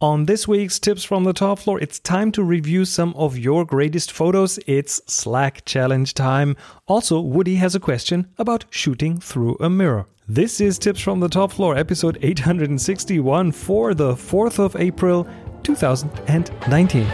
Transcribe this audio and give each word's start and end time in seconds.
On 0.00 0.26
this 0.26 0.46
week's 0.46 0.78
Tips 0.78 1.02
from 1.02 1.24
the 1.24 1.32
Top 1.32 1.58
Floor, 1.58 1.80
it's 1.80 1.98
time 1.98 2.30
to 2.30 2.44
review 2.44 2.84
some 2.84 3.12
of 3.14 3.36
your 3.36 3.64
greatest 3.64 4.12
photos. 4.12 4.56
It's 4.64 5.00
Slack 5.12 5.64
Challenge 5.64 6.14
time. 6.14 6.54
Also, 6.86 7.18
Woody 7.20 7.56
has 7.56 7.74
a 7.74 7.80
question 7.80 8.28
about 8.38 8.64
shooting 8.70 9.18
through 9.18 9.56
a 9.58 9.68
mirror. 9.68 10.06
This 10.28 10.60
is 10.60 10.78
Tips 10.78 11.00
from 11.00 11.18
the 11.18 11.28
Top 11.28 11.50
Floor, 11.50 11.76
episode 11.76 12.16
861 12.22 13.50
for 13.50 13.92
the 13.92 14.12
4th 14.12 14.60
of 14.60 14.76
April, 14.76 15.26
2019. 15.64 17.04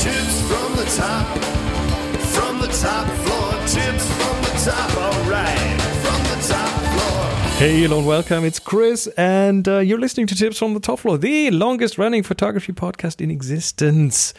Tips 0.00 0.42
from 0.42 0.76
the 0.76 0.84
top, 0.94 1.38
from 2.34 2.60
the 2.60 2.68
top 2.68 3.08
floor. 3.24 3.52
Tips 3.66 4.23
Hey, 7.56 7.82
hello 7.82 7.98
and 7.98 8.06
welcome. 8.06 8.44
It's 8.44 8.58
Chris, 8.58 9.06
and 9.16 9.66
uh, 9.68 9.78
you're 9.78 10.00
listening 10.00 10.26
to 10.26 10.34
Tips 10.34 10.58
from 10.58 10.74
the 10.74 10.80
Top 10.80 10.98
Floor, 10.98 11.16
the 11.16 11.52
longest 11.52 11.98
running 11.98 12.24
photography 12.24 12.72
podcast 12.72 13.20
in 13.20 13.30
existence. 13.30 14.34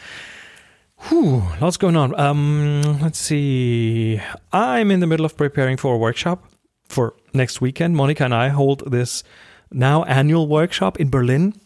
Whew, 1.08 1.42
lots 1.60 1.78
going 1.78 1.96
on. 1.96 2.14
Um, 2.20 3.00
let's 3.00 3.18
see. 3.18 4.20
I'm 4.52 4.90
in 4.90 5.00
the 5.00 5.06
middle 5.06 5.24
of 5.24 5.34
preparing 5.34 5.78
for 5.78 5.94
a 5.94 5.98
workshop 5.98 6.44
for 6.88 7.14
next 7.32 7.62
weekend. 7.62 7.96
Monica 7.96 8.22
and 8.22 8.34
I 8.34 8.48
hold 8.48 8.92
this 8.92 9.24
now 9.72 10.04
annual 10.04 10.46
workshop 10.46 11.00
in 11.00 11.08
Berlin, 11.08 11.58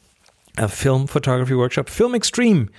a 0.56 0.68
film 0.68 1.08
photography 1.08 1.54
workshop, 1.54 1.88
Film 1.88 2.14
Extreme, 2.14 2.70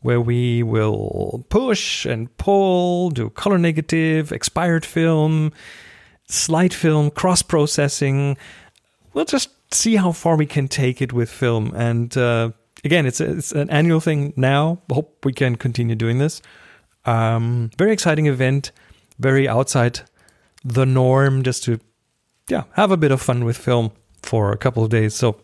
where 0.00 0.20
we 0.20 0.64
will 0.64 1.46
push 1.50 2.04
and 2.04 2.36
pull, 2.36 3.10
do 3.10 3.30
color 3.30 3.58
negative, 3.58 4.32
expired 4.32 4.84
film, 4.84 5.52
slide 6.28 6.74
film, 6.74 7.10
cross 7.10 7.42
processing. 7.42 8.36
We'll 9.12 9.24
just 9.24 9.50
see 9.74 9.96
how 9.96 10.12
far 10.12 10.36
we 10.36 10.46
can 10.46 10.68
take 10.68 11.02
it 11.02 11.12
with 11.12 11.30
film. 11.30 11.72
And 11.74 12.16
uh, 12.16 12.52
again, 12.84 13.06
it's, 13.06 13.20
a, 13.20 13.38
it's 13.38 13.52
an 13.52 13.70
annual 13.70 14.00
thing 14.00 14.32
now. 14.36 14.80
Hope 14.90 15.24
we 15.24 15.32
can 15.32 15.56
continue 15.56 15.94
doing 15.94 16.18
this. 16.18 16.40
Um, 17.04 17.70
very 17.78 17.92
exciting 17.92 18.26
event, 18.26 18.70
very 19.18 19.48
outside 19.48 20.00
the 20.64 20.84
norm, 20.84 21.42
just 21.42 21.64
to 21.64 21.80
yeah 22.48 22.64
have 22.74 22.90
a 22.90 22.96
bit 22.96 23.10
of 23.10 23.20
fun 23.20 23.44
with 23.44 23.56
film 23.56 23.92
for 24.22 24.52
a 24.52 24.58
couple 24.58 24.84
of 24.84 24.90
days. 24.90 25.14
So 25.14 25.40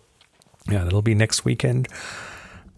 yeah, 0.71 0.85
that'll 0.85 1.03
be 1.03 1.15
next 1.15 1.45
weekend. 1.45 1.89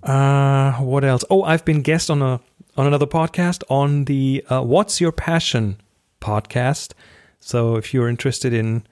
Uh, 0.02 0.72
what 0.74 1.04
else? 1.04 1.24
Oh, 1.30 1.42
I've 1.42 1.64
been 1.64 1.82
guest 1.82 2.10
on 2.10 2.22
a 2.22 2.40
on 2.76 2.86
another 2.86 3.06
podcast 3.06 3.64
on 3.68 4.04
the 4.04 4.44
uh, 4.48 4.62
"What's 4.62 5.00
Your 5.00 5.12
Passion" 5.12 5.80
podcast. 6.20 6.92
So 7.40 7.76
if 7.76 7.94
you're 7.94 8.08
interested 8.08 8.52
in 8.52 8.84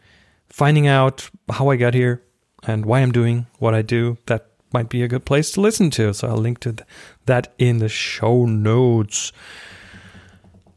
finding 0.48 0.86
out 0.86 1.30
how 1.50 1.68
I 1.70 1.76
got 1.76 1.94
here 1.94 2.22
and 2.66 2.86
why 2.86 3.00
I'm 3.00 3.12
doing 3.12 3.46
what 3.58 3.74
I 3.74 3.82
do, 3.82 4.18
that 4.26 4.46
might 4.72 4.88
be 4.88 5.02
a 5.02 5.08
good 5.08 5.24
place 5.24 5.50
to 5.52 5.60
listen 5.60 5.90
to. 5.90 6.12
So 6.12 6.28
I'll 6.28 6.36
link 6.36 6.60
to 6.60 6.72
th- 6.72 6.88
that 7.26 7.52
in 7.58 7.78
the 7.78 7.88
show 7.88 8.44
notes. 8.44 9.32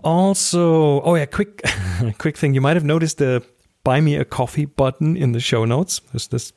Also, 0.04 1.02
oh 1.02 1.16
yeah, 1.16 1.26
quick 1.26 1.62
quick 2.18 2.38
thing. 2.38 2.54
You 2.54 2.62
might 2.62 2.78
have 2.78 2.86
noticed 2.86 3.18
the 3.18 3.44
buy 3.84 4.00
me 4.02 4.16
a 4.16 4.26
coffee 4.26 4.66
button 4.66 5.18
in 5.18 5.32
the 5.32 5.40
show 5.40 5.66
notes. 5.66 6.00
There's 6.12 6.28
this 6.28 6.54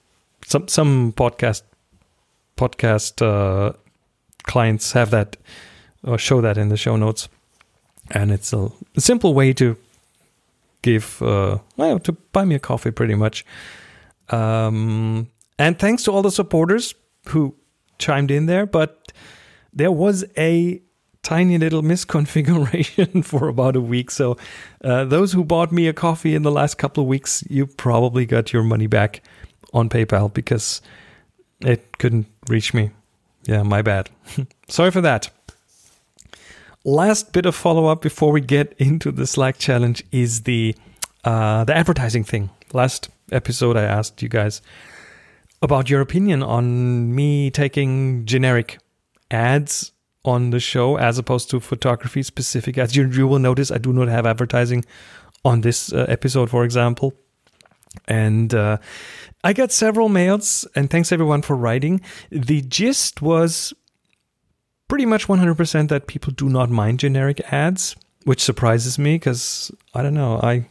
some 0.46 0.68
some 0.68 1.12
podcast 1.12 1.62
podcast 2.56 3.22
uh, 3.22 3.72
clients 4.44 4.92
have 4.92 5.10
that 5.10 5.36
or 6.04 6.18
show 6.18 6.40
that 6.40 6.58
in 6.58 6.68
the 6.68 6.76
show 6.76 6.96
notes, 6.96 7.28
and 8.10 8.30
it's 8.30 8.52
a 8.52 8.70
simple 8.98 9.34
way 9.34 9.52
to 9.54 9.76
give 10.82 11.20
uh, 11.22 11.58
well 11.76 11.98
to 12.00 12.12
buy 12.12 12.44
me 12.44 12.54
a 12.54 12.58
coffee, 12.58 12.90
pretty 12.90 13.14
much. 13.14 13.44
Um, 14.30 15.28
and 15.58 15.78
thanks 15.78 16.04
to 16.04 16.12
all 16.12 16.22
the 16.22 16.30
supporters 16.30 16.94
who 17.28 17.54
chimed 17.98 18.30
in 18.30 18.46
there, 18.46 18.66
but 18.66 19.12
there 19.72 19.92
was 19.92 20.24
a 20.38 20.80
tiny 21.22 21.58
little 21.58 21.82
misconfiguration 21.92 23.24
for 23.30 23.48
about 23.48 23.76
a 23.76 23.80
week. 23.80 24.10
So, 24.10 24.36
uh, 24.82 25.04
those 25.04 25.32
who 25.32 25.44
bought 25.44 25.72
me 25.72 25.88
a 25.88 25.92
coffee 25.92 26.34
in 26.34 26.42
the 26.42 26.50
last 26.50 26.78
couple 26.78 27.02
of 27.02 27.08
weeks, 27.08 27.44
you 27.48 27.66
probably 27.66 28.26
got 28.26 28.52
your 28.52 28.62
money 28.62 28.86
back 28.86 29.22
on 29.72 29.88
PayPal 29.88 30.32
because 30.32 30.80
it 31.60 31.98
couldn't 31.98 32.26
reach 32.48 32.72
me. 32.74 32.90
Yeah, 33.44 33.62
my 33.62 33.82
bad. 33.82 34.10
Sorry 34.68 34.90
for 34.90 35.00
that. 35.00 35.30
Last 36.84 37.32
bit 37.32 37.44
of 37.44 37.54
follow 37.54 37.86
up 37.86 38.00
before 38.00 38.32
we 38.32 38.40
get 38.40 38.74
into 38.78 39.12
the 39.12 39.26
Slack 39.26 39.58
challenge 39.58 40.02
is 40.12 40.42
the 40.42 40.74
uh, 41.24 41.64
the 41.64 41.76
advertising 41.76 42.24
thing. 42.24 42.48
Last 42.72 43.10
episode, 43.30 43.76
I 43.76 43.82
asked 43.82 44.22
you 44.22 44.30
guys 44.30 44.62
about 45.60 45.90
your 45.90 46.00
opinion 46.00 46.42
on 46.42 47.14
me 47.14 47.50
taking 47.50 48.24
generic 48.24 48.78
ads 49.30 49.92
on 50.24 50.50
the 50.50 50.60
show 50.60 50.96
as 50.96 51.18
opposed 51.18 51.50
to 51.50 51.60
photography 51.60 52.22
specific 52.22 52.78
ads. 52.78 52.96
You, 52.96 53.06
you 53.08 53.26
will 53.26 53.38
notice 53.38 53.70
I 53.70 53.76
do 53.76 53.92
not 53.92 54.08
have 54.08 54.24
advertising 54.24 54.84
on 55.44 55.60
this 55.60 55.92
uh, 55.92 56.06
episode, 56.08 56.48
for 56.48 56.64
example. 56.64 57.12
And 58.06 58.54
uh, 58.54 58.78
I 59.42 59.52
got 59.52 59.72
several 59.72 60.08
mails, 60.08 60.66
and 60.74 60.88
thanks 60.88 61.12
everyone 61.12 61.42
for 61.42 61.56
writing. 61.56 62.00
The 62.30 62.62
gist 62.62 63.20
was 63.20 63.74
pretty 64.90 65.06
much 65.06 65.28
100% 65.28 65.88
that 65.88 66.06
people 66.08 66.32
do 66.34 66.50
not 66.50 66.68
mind 66.68 66.98
generic 66.98 67.40
ads, 67.52 67.96
which 68.24 68.42
surprises 68.42 68.98
me 68.98 69.14
because 69.14 69.70
I 69.94 70.02
don't 70.02 70.14
know. 70.14 70.38
I 70.42 70.66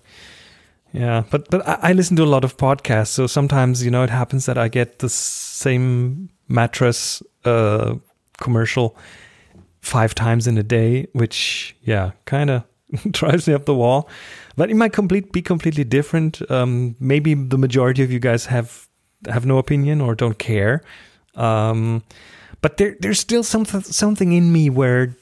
yeah, 0.92 1.24
but 1.30 1.50
but 1.50 1.68
I, 1.68 1.90
I 1.90 1.94
listen 1.94 2.16
to 2.18 2.24
a 2.24 2.32
lot 2.36 2.44
of 2.44 2.58
podcasts, 2.58 3.08
so 3.08 3.28
sometimes 3.28 3.84
you 3.84 3.92
know 3.92 4.04
it 4.04 4.10
happens 4.10 4.46
that 4.46 4.58
I 4.58 4.68
get 4.68 5.00
the 5.00 5.10
same 5.10 6.30
mattress 6.48 7.24
uh, 7.46 7.96
commercial 8.40 8.98
five 9.82 10.14
times 10.16 10.48
in 10.48 10.58
a 10.58 10.64
day, 10.64 11.08
which 11.14 11.76
yeah, 11.84 12.12
kind 12.26 12.50
of 12.50 12.64
drives 13.12 13.48
me 13.48 13.54
up 13.54 13.66
the 13.66 13.76
wall. 13.76 14.10
But 14.58 14.70
it 14.70 14.76
might 14.76 14.94
complete 14.94 15.32
be 15.32 15.42
completely 15.42 15.84
different. 15.84 16.42
Um, 16.52 16.96
maybe 17.00 17.36
the 17.36 17.58
majority 17.58 18.04
of 18.04 18.12
you 18.12 18.20
guys 18.20 18.48
have 18.48 18.88
have 19.28 19.46
no 19.46 19.60
opinion 19.60 20.02
or 20.02 20.16
don't 20.16 20.40
care. 20.40 20.82
Um, 21.36 22.04
but 22.62 22.78
there 22.78 22.96
there's 23.00 23.20
still 23.20 23.44
something 23.44 23.82
something 23.82 24.34
in 24.34 24.52
me 24.52 24.70
where 24.70 25.16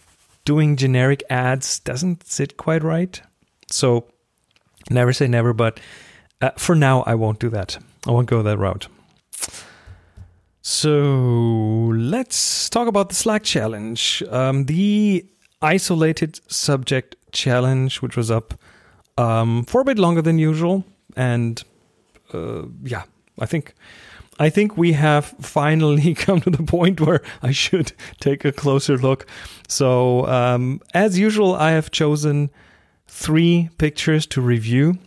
doing 0.46 0.76
generic 0.78 1.24
ads 1.30 1.80
doesn't 1.80 2.26
sit 2.28 2.58
quite 2.58 2.84
right. 2.84 3.22
So 3.70 4.06
never 4.90 5.14
say 5.14 5.28
never, 5.28 5.54
but 5.54 5.80
uh, 6.42 6.52
for 6.58 6.76
now 6.76 7.04
I 7.06 7.16
won't 7.16 7.40
do 7.40 7.50
that. 7.50 7.78
I 8.08 8.12
won't 8.12 8.28
go 8.28 8.42
that 8.42 8.58
route. 8.58 8.88
So 10.62 11.94
let's 11.96 12.70
talk 12.70 12.88
about 12.88 13.10
the 13.10 13.16
Slack 13.16 13.44
challenge. 13.44 14.22
Um, 14.30 14.66
the 14.66 15.26
isolated 15.62 16.40
subject 16.52 17.16
challenge, 17.32 18.02
which 18.02 18.18
was 18.18 18.30
up 18.30 18.54
um, 19.18 19.64
for 19.64 19.82
a 19.82 19.86
bit 19.86 19.98
longer 19.98 20.22
than 20.22 20.38
usual, 20.38 20.84
and 21.16 21.64
uh, 22.34 22.64
yeah, 22.84 23.04
I 23.40 23.46
think 23.46 23.74
I 24.40 24.50
think 24.50 24.78
we 24.78 24.94
have 24.94 25.26
finally 25.42 26.14
come 26.26 26.42
to 26.42 26.50
the 26.50 26.64
point 26.64 27.02
where 27.02 27.22
I 27.42 27.52
should 27.52 27.94
take 28.20 28.46
a 28.46 28.52
closer 28.52 28.98
look. 28.98 29.26
So 29.68 30.26
um, 30.28 30.82
as 30.94 31.18
usual, 31.18 31.56
I 31.56 31.72
have 31.72 31.92
chosen 31.92 32.50
three 33.08 33.70
pictures 33.78 34.26
to 34.28 34.42
review, 34.42 34.98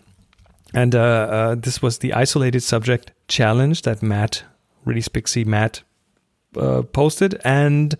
and 0.74 0.94
uh, 0.94 0.98
uh, 0.98 1.54
this 1.54 1.82
was 1.82 1.98
the 1.98 2.12
isolated 2.12 2.62
subject 2.62 3.12
challenge 3.28 3.82
that 3.82 4.02
Matt 4.02 4.44
Release 4.84 5.08
Pixie 5.08 5.44
Matt 5.44 5.82
uh, 6.56 6.82
posted, 6.82 7.40
and 7.44 7.96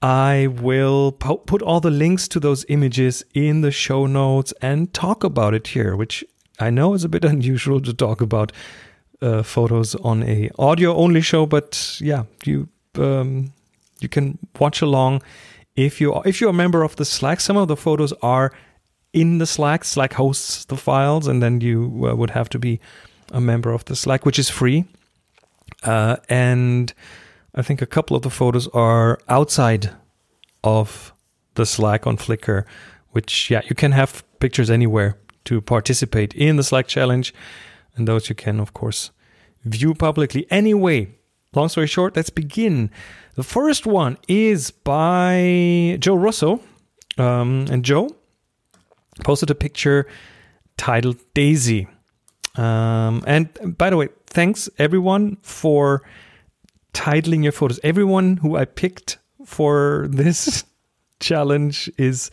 I 0.00 0.48
will 0.48 1.12
po- 1.12 1.38
put 1.38 1.62
all 1.62 1.80
the 1.80 1.90
links 1.90 2.26
to 2.28 2.40
those 2.40 2.64
images 2.68 3.24
in 3.34 3.60
the 3.60 3.70
show 3.70 4.06
notes 4.06 4.52
and 4.60 4.92
talk 4.92 5.22
about 5.22 5.54
it 5.54 5.68
here, 5.68 5.96
which 5.96 6.24
I 6.58 6.70
know 6.70 6.94
is 6.94 7.04
a 7.04 7.08
bit 7.08 7.24
unusual 7.34 7.80
to 7.80 7.92
talk 7.92 8.20
about 8.20 8.52
uh, 9.22 9.42
photos 9.42 9.94
on 9.96 10.22
a 10.22 10.50
audio 10.58 10.94
only 10.94 11.20
show, 11.20 11.46
but 11.46 11.98
yeah, 12.00 12.24
you 12.44 12.68
um, 12.98 13.52
you 14.00 14.08
can 14.08 14.38
watch 14.58 14.82
along 14.82 15.22
if 15.76 16.00
you 16.00 16.20
if 16.24 16.40
you're 16.40 16.50
a 16.50 16.54
member 16.54 16.82
of 16.82 16.96
the 16.96 17.04
Slack. 17.04 17.40
Some 17.40 17.56
of 17.56 17.68
the 17.68 17.76
photos 17.76 18.12
are 18.22 18.52
in 19.12 19.38
the 19.38 19.46
Slack. 19.46 19.84
Slack 19.84 20.14
hosts 20.14 20.64
the 20.64 20.76
files, 20.76 21.26
and 21.26 21.42
then 21.42 21.60
you 21.60 22.08
uh, 22.08 22.14
would 22.14 22.30
have 22.30 22.48
to 22.50 22.58
be 22.58 22.80
a 23.32 23.40
member 23.40 23.72
of 23.72 23.84
the 23.84 23.96
Slack, 23.96 24.26
which 24.26 24.38
is 24.38 24.50
free. 24.50 24.84
Uh, 25.82 26.16
and 26.28 26.92
I 27.54 27.62
think 27.62 27.82
a 27.82 27.86
couple 27.86 28.16
of 28.16 28.22
the 28.22 28.30
photos 28.30 28.68
are 28.68 29.18
outside 29.28 29.90
of 30.62 31.12
the 31.54 31.66
Slack 31.66 32.06
on 32.06 32.16
Flickr, 32.16 32.64
which, 33.10 33.50
yeah, 33.50 33.62
you 33.64 33.74
can 33.74 33.92
have 33.92 34.24
pictures 34.38 34.70
anywhere 34.70 35.16
to 35.44 35.60
participate 35.60 36.34
in 36.34 36.56
the 36.56 36.62
Slack 36.62 36.86
challenge. 36.86 37.34
And 37.96 38.08
those 38.08 38.28
you 38.28 38.34
can, 38.34 38.60
of 38.60 38.72
course, 38.72 39.10
view 39.64 39.94
publicly. 39.94 40.46
Anyway, 40.50 41.14
long 41.54 41.68
story 41.68 41.86
short, 41.86 42.16
let's 42.16 42.30
begin. 42.30 42.90
The 43.34 43.42
first 43.42 43.86
one 43.86 44.18
is 44.28 44.70
by 44.70 45.96
Joe 46.00 46.14
Russo. 46.14 46.60
Um, 47.18 47.66
and 47.70 47.84
Joe 47.84 48.08
posted 49.24 49.50
a 49.50 49.54
picture 49.54 50.06
titled 50.76 51.18
Daisy. 51.34 51.86
Um, 52.56 53.22
and 53.26 53.76
by 53.76 53.90
the 53.90 53.96
way, 53.96 54.08
thanks 54.26 54.68
everyone 54.78 55.36
for 55.42 56.02
titling 56.92 57.42
your 57.42 57.52
photos. 57.52 57.80
Everyone 57.82 58.38
who 58.38 58.56
I 58.56 58.64
picked 58.64 59.18
for 59.44 60.06
this 60.10 60.64
challenge 61.20 61.90
is 61.98 62.30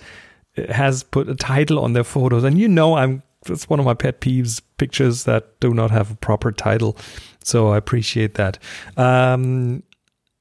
has 0.70 1.04
put 1.04 1.30
a 1.30 1.36
title 1.36 1.80
on 1.80 1.94
their 1.94 2.04
photos, 2.04 2.44
and 2.44 2.58
you 2.58 2.68
know 2.68 2.96
I'm 2.96 3.24
that's 3.46 3.70
one 3.70 3.80
of 3.80 3.86
my 3.86 3.94
pet 3.94 4.20
peeves 4.20 4.62
pictures 4.80 5.26
that 5.26 5.60
do 5.60 5.74
not 5.74 5.92
have 5.92 6.12
a 6.12 6.16
proper 6.16 6.52
title. 6.52 6.98
So 7.44 7.68
I 7.70 7.78
appreciate 7.78 8.34
that. 8.36 8.58
Um, 8.98 9.84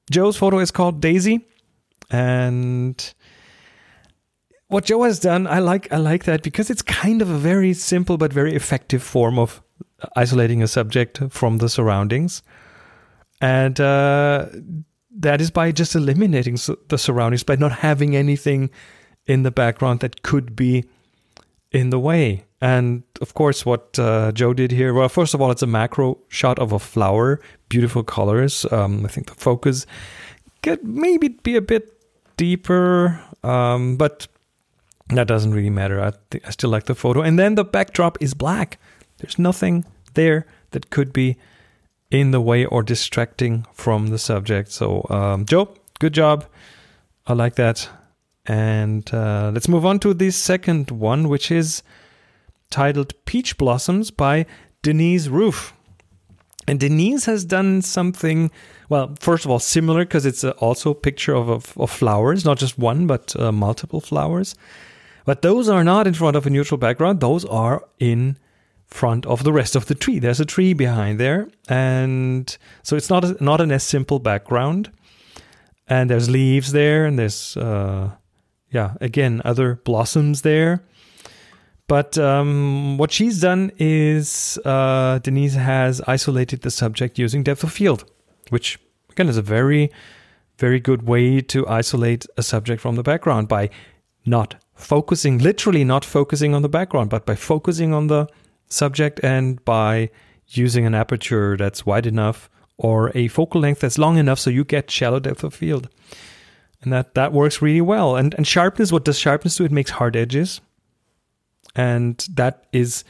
Joe's 0.09 0.37
photo 0.37 0.59
is 0.59 0.71
called 0.71 1.01
Daisy, 1.01 1.45
and 2.09 3.13
what 4.67 4.85
Joe 4.85 5.03
has 5.03 5.19
done, 5.19 5.45
I 5.45 5.59
like 5.59 5.91
I 5.91 5.97
like 5.97 6.23
that 6.23 6.41
because 6.41 6.69
it's 6.69 6.81
kind 6.81 7.21
of 7.21 7.29
a 7.29 7.37
very 7.37 7.73
simple 7.73 8.17
but 8.17 8.33
very 8.33 8.55
effective 8.55 9.03
form 9.03 9.37
of 9.37 9.61
isolating 10.15 10.63
a 10.63 10.67
subject 10.67 11.19
from 11.29 11.57
the 11.57 11.69
surroundings, 11.69 12.41
and 13.41 13.79
uh, 13.79 14.47
that 15.19 15.41
is 15.41 15.51
by 15.51 15.71
just 15.71 15.95
eliminating 15.95 16.57
the 16.87 16.97
surroundings 16.97 17.43
by 17.43 17.55
not 17.55 17.71
having 17.71 18.15
anything 18.15 18.69
in 19.25 19.43
the 19.43 19.51
background 19.51 19.99
that 19.99 20.23
could 20.23 20.55
be 20.55 20.85
in 21.71 21.89
the 21.89 21.99
way. 21.99 22.45
And 22.61 23.03
of 23.21 23.33
course, 23.33 23.65
what 23.65 23.97
uh, 23.97 24.31
Joe 24.33 24.53
did 24.53 24.71
here, 24.71 24.93
well, 24.93 25.07
first 25.09 25.33
of 25.33 25.41
all, 25.41 25.51
it's 25.51 25.61
a 25.61 25.67
macro 25.67 26.17
shot 26.27 26.59
of 26.59 26.73
a 26.73 26.79
flower, 26.79 27.39
beautiful 27.69 28.03
colors. 28.03 28.65
Um, 28.71 29.05
I 29.05 29.09
think 29.09 29.27
the 29.27 29.35
focus 29.35 29.85
could 30.61 30.83
maybe 30.83 31.29
be 31.29 31.55
a 31.55 31.61
bit 31.61 31.93
deeper, 32.35 33.21
um, 33.43 33.95
but 33.95 34.27
that 35.09 35.27
doesn't 35.27 35.53
really 35.53 35.69
matter. 35.69 36.01
I, 36.01 36.11
th- 36.31 36.43
I 36.45 36.49
still 36.51 36.69
like 36.69 36.85
the 36.85 36.95
photo. 36.95 37.21
And 37.21 37.39
then 37.39 37.55
the 37.55 37.63
backdrop 37.63 38.17
is 38.21 38.33
black. 38.33 38.77
There's 39.17 39.39
nothing 39.39 39.85
there 40.13 40.45
that 40.71 40.89
could 40.89 41.13
be 41.13 41.37
in 42.11 42.31
the 42.31 42.41
way 42.41 42.65
or 42.65 42.83
distracting 42.83 43.65
from 43.73 44.07
the 44.07 44.17
subject. 44.17 44.71
So, 44.71 45.05
um, 45.09 45.45
Joe, 45.45 45.75
good 45.99 46.13
job. 46.13 46.45
I 47.25 47.33
like 47.33 47.55
that. 47.55 47.87
And 48.45 49.11
uh, 49.13 49.51
let's 49.53 49.67
move 49.67 49.85
on 49.85 49.99
to 49.99 50.13
the 50.13 50.31
second 50.31 50.91
one, 50.91 51.29
which 51.29 51.51
is 51.51 51.83
titled 52.69 53.13
Peach 53.25 53.57
Blossoms 53.57 54.11
by 54.11 54.45
Denise 54.81 55.27
Roof. 55.27 55.73
And 56.67 56.79
Denise 56.79 57.25
has 57.25 57.45
done 57.45 57.81
something, 57.81 58.51
well, 58.89 59.15
first 59.19 59.43
of 59.43 59.49
all, 59.49 59.57
similar 59.57 60.05
because 60.05 60.25
it's 60.25 60.43
also 60.43 60.91
a 60.91 60.95
picture 60.95 61.33
of, 61.33 61.49
of, 61.49 61.77
of, 61.77 61.89
flowers, 61.89 62.45
not 62.45 62.59
just 62.59 62.77
one, 62.77 63.07
but 63.07 63.35
uh, 63.39 63.51
multiple 63.51 63.99
flowers. 63.99 64.55
But 65.25 65.41
those 65.41 65.67
are 65.67 65.83
not 65.83 66.05
in 66.05 66.13
front 66.13 66.35
of 66.35 66.45
a 66.45 66.49
neutral 66.49 66.77
background, 66.77 67.21
those 67.21 67.43
are 67.45 67.83
in 67.99 68.37
front 68.85 69.25
of 69.25 69.43
the 69.43 69.53
rest 69.53 69.75
of 69.75 69.87
the 69.87 69.95
tree. 69.95 70.19
There's 70.19 70.39
a 70.39 70.45
tree 70.45 70.73
behind 70.73 71.19
there. 71.19 71.49
And 71.67 72.55
so 72.83 72.95
it's 72.95 73.09
not, 73.09 73.23
a, 73.23 73.43
not 73.43 73.61
an 73.61 73.71
as 73.71 73.83
simple 73.83 74.19
background. 74.19 74.91
And 75.87 76.09
there's 76.09 76.29
leaves 76.29 76.71
there, 76.71 77.05
and 77.05 77.17
there's, 77.17 77.57
uh, 77.57 78.11
yeah, 78.69 78.93
again, 79.01 79.41
other 79.43 79.75
blossoms 79.75 80.43
there. 80.43 80.83
But 81.89 82.19
um, 82.19 82.99
what 82.99 83.11
she's 83.11 83.41
done 83.41 83.71
is 83.79 84.59
uh, 84.63 85.17
Denise 85.17 85.55
has 85.55 86.01
isolated 86.01 86.61
the 86.61 86.69
subject 86.69 87.17
using 87.17 87.41
depth 87.41 87.63
of 87.63 87.71
field, 87.71 88.05
which 88.49 88.77
again 89.09 89.27
is 89.27 89.37
a 89.37 89.41
very, 89.41 89.91
very 90.59 90.79
good 90.79 91.07
way 91.07 91.41
to 91.41 91.67
isolate 91.67 92.27
a 92.37 92.43
subject 92.43 92.79
from 92.79 92.95
the 92.95 93.01
background 93.01 93.47
by 93.47 93.71
not 94.23 94.53
focusing, 94.75 95.39
literally 95.39 95.83
not 95.83 96.05
focusing 96.05 96.53
on 96.53 96.61
the 96.61 96.69
background, 96.69 97.09
but 97.09 97.25
by 97.25 97.33
focusing 97.33 97.91
on 97.91 98.05
the 98.05 98.27
subject 98.67 99.19
and 99.23 99.65
by 99.65 100.11
using 100.49 100.85
an 100.85 100.93
aperture 100.93 101.57
that's 101.57 101.87
wide 101.87 102.05
enough 102.05 102.51
or 102.77 103.11
a 103.15 103.29
focal 103.29 103.61
length 103.61 103.79
that's 103.79 103.97
long 103.97 104.17
enough 104.17 104.37
so 104.37 104.51
you 104.51 104.63
get 104.63 104.91
shallow 104.91 105.19
depth 105.19 105.43
of 105.43 105.55
field. 105.55 105.89
And 106.83 106.93
that, 106.93 107.15
that 107.15 107.33
works 107.33 107.63
really 107.63 107.81
well. 107.81 108.15
And, 108.15 108.35
and 108.35 108.45
sharpness, 108.45 108.91
what 108.91 109.05
does 109.05 109.17
sharpness 109.17 109.55
do? 109.55 109.65
It 109.65 109.71
makes 109.71 109.89
hard 109.89 110.15
edges 110.15 110.61
and 111.75 112.25
that 112.33 112.65
is 112.71 113.03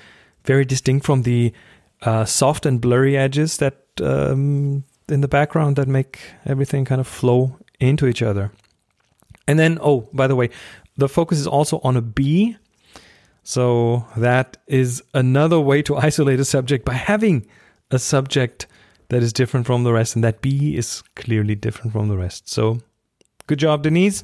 very 0.46 0.66
distinct 0.66 1.06
from 1.06 1.24
the 1.24 1.54
uh, 2.02 2.26
soft 2.26 2.66
and 2.66 2.80
blurry 2.80 3.18
edges 3.18 3.58
that 3.58 3.78
um, 4.02 4.84
in 5.08 5.22
the 5.22 5.28
background 5.28 5.76
that 5.76 5.88
make 5.88 6.20
everything 6.46 6.86
kind 6.86 7.02
of 7.02 7.08
flow 7.08 7.58
into 7.80 8.08
each 8.08 8.22
other. 8.22 8.52
And 9.48 9.58
then, 9.58 9.80
oh, 9.82 10.08
by 10.14 10.28
the 10.28 10.36
way, 10.36 10.50
the 10.98 11.10
focus 11.10 11.40
is 11.40 11.48
also 11.48 11.80
on 11.84 11.98
a 11.98 12.02
bee. 12.02 12.58
So 13.44 14.06
that 14.16 14.58
is 14.68 15.02
another 15.14 15.60
way 15.60 15.82
to 15.84 15.96
isolate 16.08 16.40
a 16.40 16.46
subject 16.46 16.86
by 16.86 16.94
having 16.94 17.48
a 17.92 18.00
subject 18.00 18.68
that 19.10 19.24
is 19.24 19.34
different 19.34 19.66
from 19.66 19.84
the 19.84 19.92
rest, 19.92 20.16
and 20.16 20.24
that 20.24 20.42
bee 20.42 20.78
is 20.78 21.02
clearly 21.16 21.56
different 21.56 21.92
from 21.92 22.10
the 22.10 22.18
rest. 22.18 22.48
So 22.48 22.80
good 23.48 23.58
job, 23.58 23.82
Denise. 23.82 24.24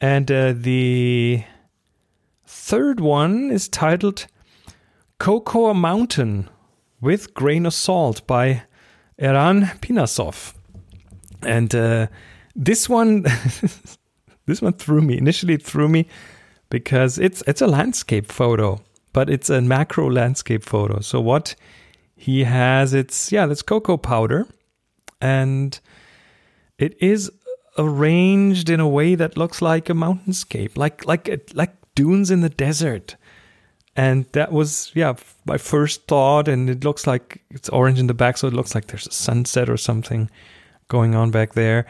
And 0.00 0.30
uh, 0.32 0.54
the 0.56 1.44
third 2.52 3.00
one 3.00 3.50
is 3.50 3.66
titled 3.66 4.26
Cocoa 5.18 5.72
Mountain 5.72 6.50
with 7.00 7.32
Grain 7.32 7.64
of 7.64 7.72
Salt 7.72 8.26
by 8.26 8.64
Eran 9.18 9.62
Pinasov. 9.80 10.52
And 11.42 11.74
uh, 11.74 12.08
this 12.54 12.90
one, 12.90 13.22
this 14.46 14.60
one 14.60 14.74
threw 14.74 15.00
me. 15.00 15.16
Initially, 15.16 15.56
threw 15.56 15.88
me 15.88 16.06
because 16.68 17.18
it's 17.18 17.42
it's 17.46 17.62
a 17.62 17.66
landscape 17.66 18.30
photo, 18.30 18.80
but 19.12 19.30
it's 19.30 19.48
a 19.48 19.62
macro 19.62 20.10
landscape 20.10 20.62
photo. 20.62 21.00
So 21.00 21.20
what 21.20 21.54
he 22.14 22.44
has, 22.44 22.92
it's 22.92 23.32
yeah, 23.32 23.50
it's 23.50 23.62
cocoa 23.62 23.96
powder, 23.96 24.46
and 25.20 25.80
it 26.78 26.96
is 27.00 27.30
arranged 27.78 28.68
in 28.68 28.78
a 28.78 28.88
way 28.88 29.14
that 29.14 29.38
looks 29.38 29.62
like 29.62 29.88
a 29.88 29.94
mountainscape, 29.94 30.76
like 30.76 31.06
like 31.06 31.50
like 31.54 31.81
dunes 31.94 32.30
in 32.30 32.40
the 32.40 32.48
desert. 32.48 33.16
And 33.94 34.24
that 34.32 34.52
was, 34.52 34.90
yeah, 34.94 35.14
my 35.44 35.58
first 35.58 36.06
thought. 36.06 36.48
And 36.48 36.70
it 36.70 36.84
looks 36.84 37.06
like 37.06 37.42
it's 37.50 37.68
orange 37.68 37.98
in 37.98 38.06
the 38.06 38.14
back, 38.14 38.38
so 38.38 38.48
it 38.48 38.54
looks 38.54 38.74
like 38.74 38.86
there's 38.86 39.06
a 39.06 39.12
sunset 39.12 39.68
or 39.68 39.76
something 39.76 40.30
going 40.88 41.14
on 41.14 41.30
back 41.30 41.54
there. 41.54 41.86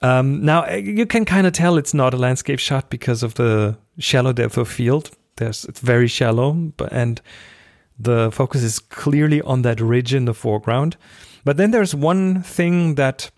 Um, 0.00 0.44
now, 0.44 0.62
eh, 0.62 0.76
you 0.76 1.06
can 1.06 1.24
kind 1.24 1.46
of 1.46 1.52
tell 1.52 1.76
it's 1.76 1.94
not 1.94 2.14
a 2.14 2.18
landscape 2.18 2.58
shot 2.58 2.90
because 2.90 3.22
of 3.22 3.34
the 3.34 3.76
shallow 3.98 4.32
depth 4.32 4.56
of 4.56 4.68
field. 4.68 5.10
There's, 5.36 5.64
it's 5.64 5.80
very 5.80 6.08
shallow, 6.08 6.52
but, 6.52 6.92
and 6.92 7.20
the 7.98 8.30
focus 8.32 8.62
is 8.62 8.78
clearly 8.78 9.42
on 9.42 9.62
that 9.62 9.80
ridge 9.80 10.14
in 10.14 10.24
the 10.24 10.34
foreground. 10.34 10.96
But 11.44 11.56
then 11.56 11.70
there's 11.70 11.94
one 11.94 12.42
thing 12.42 12.94
that 12.96 13.30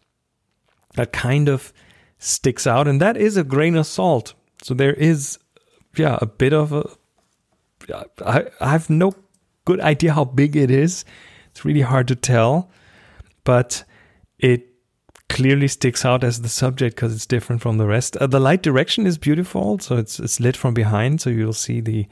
that 0.94 1.12
kind 1.12 1.48
of 1.48 1.72
sticks 2.18 2.66
out, 2.66 2.88
and 2.88 3.00
that 3.00 3.16
is 3.16 3.36
a 3.36 3.44
grain 3.44 3.76
of 3.76 3.86
salt. 3.86 4.34
So 4.62 4.74
there 4.74 4.92
is 4.92 5.38
yeah, 5.96 6.18
a 6.20 6.26
bit 6.26 6.52
of 6.52 6.72
a. 6.72 6.84
I, 8.24 8.44
I 8.60 8.70
have 8.70 8.90
no 8.90 9.14
good 9.64 9.80
idea 9.80 10.12
how 10.12 10.24
big 10.24 10.56
it 10.56 10.70
is. 10.70 11.04
It's 11.50 11.64
really 11.64 11.80
hard 11.80 12.08
to 12.08 12.14
tell, 12.14 12.70
but 13.44 13.84
it 14.38 14.68
clearly 15.28 15.68
sticks 15.68 16.04
out 16.04 16.24
as 16.24 16.42
the 16.42 16.48
subject 16.48 16.96
because 16.96 17.14
it's 17.14 17.26
different 17.26 17.62
from 17.62 17.78
the 17.78 17.86
rest. 17.86 18.16
Uh, 18.16 18.26
the 18.26 18.40
light 18.40 18.62
direction 18.62 19.06
is 19.06 19.18
beautiful, 19.18 19.78
so 19.78 19.96
it's 19.96 20.20
it's 20.20 20.40
lit 20.40 20.56
from 20.56 20.74
behind, 20.74 21.20
so 21.20 21.30
you'll 21.30 21.52
see 21.52 21.80
the 21.80 22.06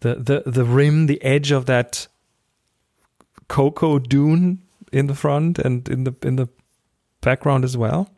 the 0.00 0.14
the 0.16 0.42
the 0.46 0.64
rim, 0.64 1.06
the 1.06 1.22
edge 1.22 1.50
of 1.50 1.66
that 1.66 2.06
cocoa 3.48 3.98
dune 3.98 4.60
in 4.92 5.06
the 5.06 5.14
front 5.14 5.58
and 5.58 5.88
in 5.88 6.04
the 6.04 6.14
in 6.22 6.36
the 6.36 6.48
background 7.20 7.64
as 7.64 7.76
well. 7.76 8.10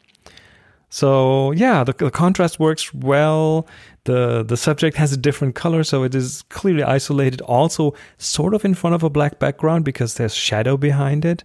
So 0.88 1.52
yeah, 1.52 1.84
the, 1.84 1.92
the 1.92 2.10
contrast 2.10 2.60
works 2.60 2.92
well. 2.92 3.66
The 4.04 4.42
the 4.42 4.56
subject 4.56 4.96
has 4.96 5.12
a 5.12 5.16
different 5.16 5.54
color, 5.54 5.84
so 5.84 6.02
it 6.02 6.14
is 6.14 6.42
clearly 6.48 6.82
isolated. 6.82 7.40
Also, 7.42 7.94
sort 8.18 8.54
of 8.54 8.64
in 8.64 8.74
front 8.74 8.94
of 8.94 9.02
a 9.02 9.10
black 9.10 9.38
background 9.38 9.84
because 9.84 10.14
there's 10.14 10.34
shadow 10.34 10.76
behind 10.76 11.24
it, 11.24 11.44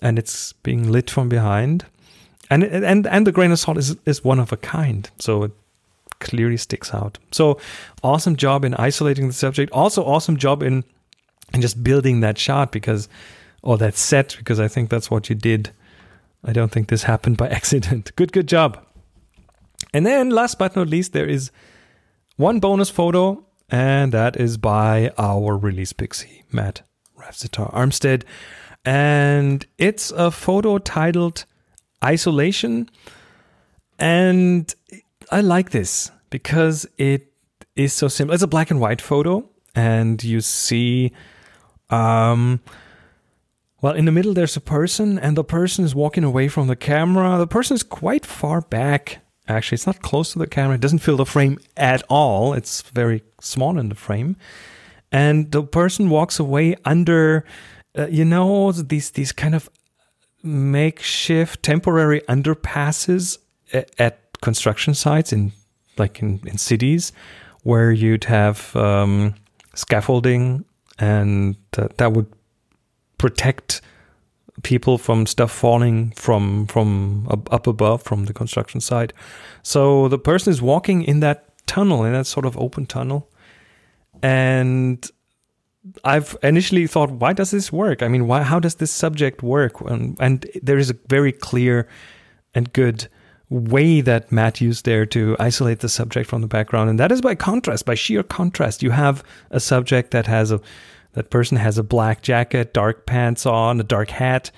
and 0.00 0.18
it's 0.18 0.52
being 0.52 0.90
lit 0.90 1.10
from 1.10 1.28
behind. 1.28 1.84
And 2.48 2.62
and 2.62 3.06
and 3.06 3.26
the 3.26 3.32
grain 3.32 3.50
of 3.50 3.58
salt 3.58 3.78
is 3.78 3.96
is 4.06 4.22
one 4.22 4.38
of 4.38 4.52
a 4.52 4.56
kind, 4.56 5.10
so 5.18 5.44
it 5.44 5.52
clearly 6.20 6.56
sticks 6.56 6.94
out. 6.94 7.18
So 7.32 7.58
awesome 8.02 8.36
job 8.36 8.64
in 8.64 8.74
isolating 8.74 9.26
the 9.26 9.34
subject. 9.34 9.72
Also 9.72 10.04
awesome 10.04 10.36
job 10.36 10.62
in 10.62 10.84
in 11.52 11.60
just 11.60 11.82
building 11.82 12.20
that 12.20 12.38
shot 12.38 12.72
because 12.72 13.08
or 13.62 13.76
that 13.78 13.96
set 13.96 14.36
because 14.38 14.60
I 14.60 14.68
think 14.68 14.90
that's 14.90 15.10
what 15.10 15.28
you 15.28 15.34
did. 15.34 15.70
I 16.44 16.52
don't 16.52 16.70
think 16.70 16.88
this 16.88 17.02
happened 17.02 17.36
by 17.36 17.48
accident. 17.60 18.12
Good, 18.16 18.32
good 18.32 18.48
job. 18.48 18.78
And 19.92 20.06
then, 20.06 20.30
last 20.30 20.58
but 20.58 20.76
not 20.76 20.88
least, 20.88 21.12
there 21.12 21.26
is 21.26 21.50
one 22.36 22.60
bonus 22.60 22.90
photo, 22.90 23.44
and 23.68 24.12
that 24.12 24.36
is 24.36 24.56
by 24.58 25.10
our 25.18 25.56
release 25.56 25.92
pixie, 25.92 26.44
Matt 26.52 26.82
Ravstar 27.18 27.72
Armstead. 27.72 28.22
And 28.84 29.66
it's 29.78 30.10
a 30.12 30.30
photo 30.30 30.78
titled 30.78 31.44
Isolation. 32.04 32.88
And 33.98 34.72
I 35.32 35.40
like 35.40 35.70
this 35.70 36.10
because 36.30 36.86
it 36.98 37.32
is 37.74 37.92
so 37.92 38.08
simple. 38.08 38.34
It's 38.34 38.42
a 38.42 38.46
black 38.48 38.70
and 38.70 38.80
white 38.80 39.00
photo, 39.00 39.48
and 39.74 40.22
you 40.22 40.40
see 40.40 41.12
um, 41.90 42.60
Well, 43.80 43.94
in 43.94 44.04
the 44.04 44.12
middle, 44.12 44.34
there's 44.34 44.56
a 44.56 44.60
person, 44.60 45.18
and 45.18 45.36
the 45.36 45.44
person 45.44 45.84
is 45.84 45.94
walking 45.94 46.24
away 46.24 46.48
from 46.48 46.66
the 46.66 46.76
camera. 46.76 47.38
The 47.38 47.46
person 47.46 47.74
is 47.74 47.82
quite 47.82 48.24
far 48.24 48.60
back. 48.60 49.18
Actually, 49.48 49.76
it's 49.76 49.86
not 49.86 50.02
close 50.02 50.32
to 50.32 50.38
the 50.38 50.46
camera. 50.46 50.74
It 50.74 50.80
doesn't 50.80 50.98
fill 50.98 51.16
the 51.16 51.26
frame 51.26 51.58
at 51.76 52.02
all. 52.08 52.52
It's 52.52 52.82
very 52.82 53.22
small 53.40 53.78
in 53.78 53.88
the 53.88 53.94
frame. 53.94 54.36
And 55.12 55.52
the 55.52 55.62
person 55.62 56.10
walks 56.10 56.40
away 56.40 56.74
under, 56.84 57.44
uh, 57.96 58.08
you 58.08 58.24
know, 58.24 58.72
these 58.72 59.10
these 59.10 59.32
kind 59.32 59.54
of 59.54 59.70
makeshift 60.42 61.62
temporary 61.62 62.20
underpasses 62.22 63.38
at, 63.72 63.90
at 63.98 64.40
construction 64.40 64.94
sites 64.94 65.32
in 65.32 65.52
like 65.96 66.20
in, 66.20 66.40
in 66.44 66.58
cities 66.58 67.12
where 67.62 67.90
you'd 67.90 68.24
have 68.24 68.74
um, 68.76 69.34
scaffolding 69.74 70.64
and 70.98 71.56
uh, 71.78 71.88
that 71.96 72.12
would 72.12 72.26
protect 73.18 73.80
people 74.62 74.98
from 74.98 75.26
stuff 75.26 75.52
falling 75.52 76.12
from 76.12 76.66
from 76.66 77.26
up, 77.30 77.66
above 77.66 78.02
from 78.02 78.24
the 78.24 78.32
construction 78.32 78.80
site. 78.80 79.12
So 79.62 80.08
the 80.08 80.18
person 80.18 80.50
is 80.50 80.62
walking 80.62 81.02
in 81.02 81.20
that 81.20 81.44
tunnel, 81.66 82.04
in 82.04 82.12
that 82.12 82.26
sort 82.26 82.46
of 82.46 82.56
open 82.58 82.86
tunnel, 82.86 83.28
and 84.22 85.10
I've 86.04 86.36
initially 86.42 86.86
thought, 86.86 87.10
why 87.10 87.32
does 87.32 87.50
this 87.50 87.72
work? 87.72 88.02
I 88.02 88.08
mean, 88.08 88.26
why? 88.26 88.42
How 88.42 88.58
does 88.58 88.76
this 88.76 88.90
subject 88.90 89.42
work? 89.42 89.80
And, 89.82 90.16
and 90.20 90.46
there 90.62 90.78
is 90.78 90.90
a 90.90 90.96
very 91.08 91.32
clear 91.32 91.88
and 92.54 92.72
good 92.72 93.08
way 93.48 94.00
that 94.00 94.32
Matt 94.32 94.60
used 94.60 94.84
there 94.84 95.06
to 95.06 95.36
isolate 95.38 95.78
the 95.78 95.88
subject 95.88 96.28
from 96.28 96.40
the 96.40 96.48
background, 96.48 96.90
and 96.90 96.98
that 96.98 97.12
is 97.12 97.20
by 97.20 97.34
contrast, 97.34 97.84
by 97.84 97.94
sheer 97.94 98.22
contrast. 98.22 98.82
You 98.82 98.90
have 98.90 99.22
a 99.50 99.60
subject 99.60 100.10
that 100.10 100.26
has 100.26 100.50
a 100.50 100.60
that 101.16 101.30
person 101.30 101.56
has 101.56 101.78
a 101.78 101.82
black 101.82 102.22
jacket, 102.22 102.74
dark 102.74 103.06
pants 103.06 103.46
on, 103.46 103.80
a 103.80 103.82
dark 103.82 104.10
hat, 104.10 104.50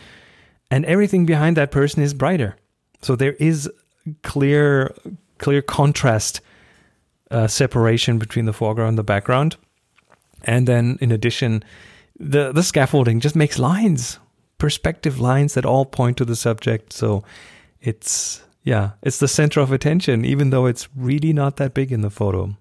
and 0.71 0.85
everything 0.85 1.25
behind 1.25 1.57
that 1.57 1.71
person 1.71 2.03
is 2.03 2.13
brighter. 2.13 2.57
So 3.01 3.15
there 3.15 3.35
is 3.35 3.71
clear 4.25 4.93
clear 5.39 5.63
contrast 5.63 6.41
uh, 7.31 7.47
separation 7.47 8.19
between 8.19 8.45
the 8.45 8.53
foreground 8.53 8.91
and 8.91 8.99
the 8.99 9.05
background. 9.05 9.57
And 10.43 10.67
then 10.67 10.99
in 11.01 11.13
addition, 11.13 11.63
the 12.19 12.51
the 12.51 12.65
scaffolding 12.65 13.21
just 13.21 13.37
makes 13.37 13.59
lines, 13.61 14.19
perspective 14.59 15.21
lines 15.21 15.55
that 15.55 15.65
all 15.65 15.87
point 15.87 16.17
to 16.17 16.25
the 16.25 16.37
subject. 16.37 16.93
So 16.93 17.23
it's 17.81 18.43
yeah, 18.65 18.91
it's 19.03 19.19
the 19.19 19.29
center 19.29 19.61
of 19.61 19.71
attention, 19.71 20.25
even 20.25 20.51
though 20.51 20.67
it's 20.67 20.89
really 20.97 21.33
not 21.33 21.57
that 21.59 21.73
big 21.73 21.93
in 21.93 22.01
the 22.01 22.11
photo. 22.11 22.57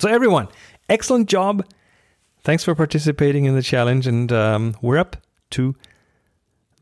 So 0.00 0.08
everyone, 0.08 0.48
excellent 0.88 1.28
job. 1.28 1.64
Thanks 2.46 2.62
for 2.62 2.76
participating 2.76 3.44
in 3.44 3.56
the 3.56 3.60
challenge, 3.60 4.06
and 4.06 4.30
um, 4.30 4.76
we're 4.80 4.98
up 4.98 5.16
to 5.50 5.74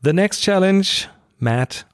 the 0.03 0.13
next 0.13 0.41
challenge. 0.41 1.07
Matt, 1.39 1.85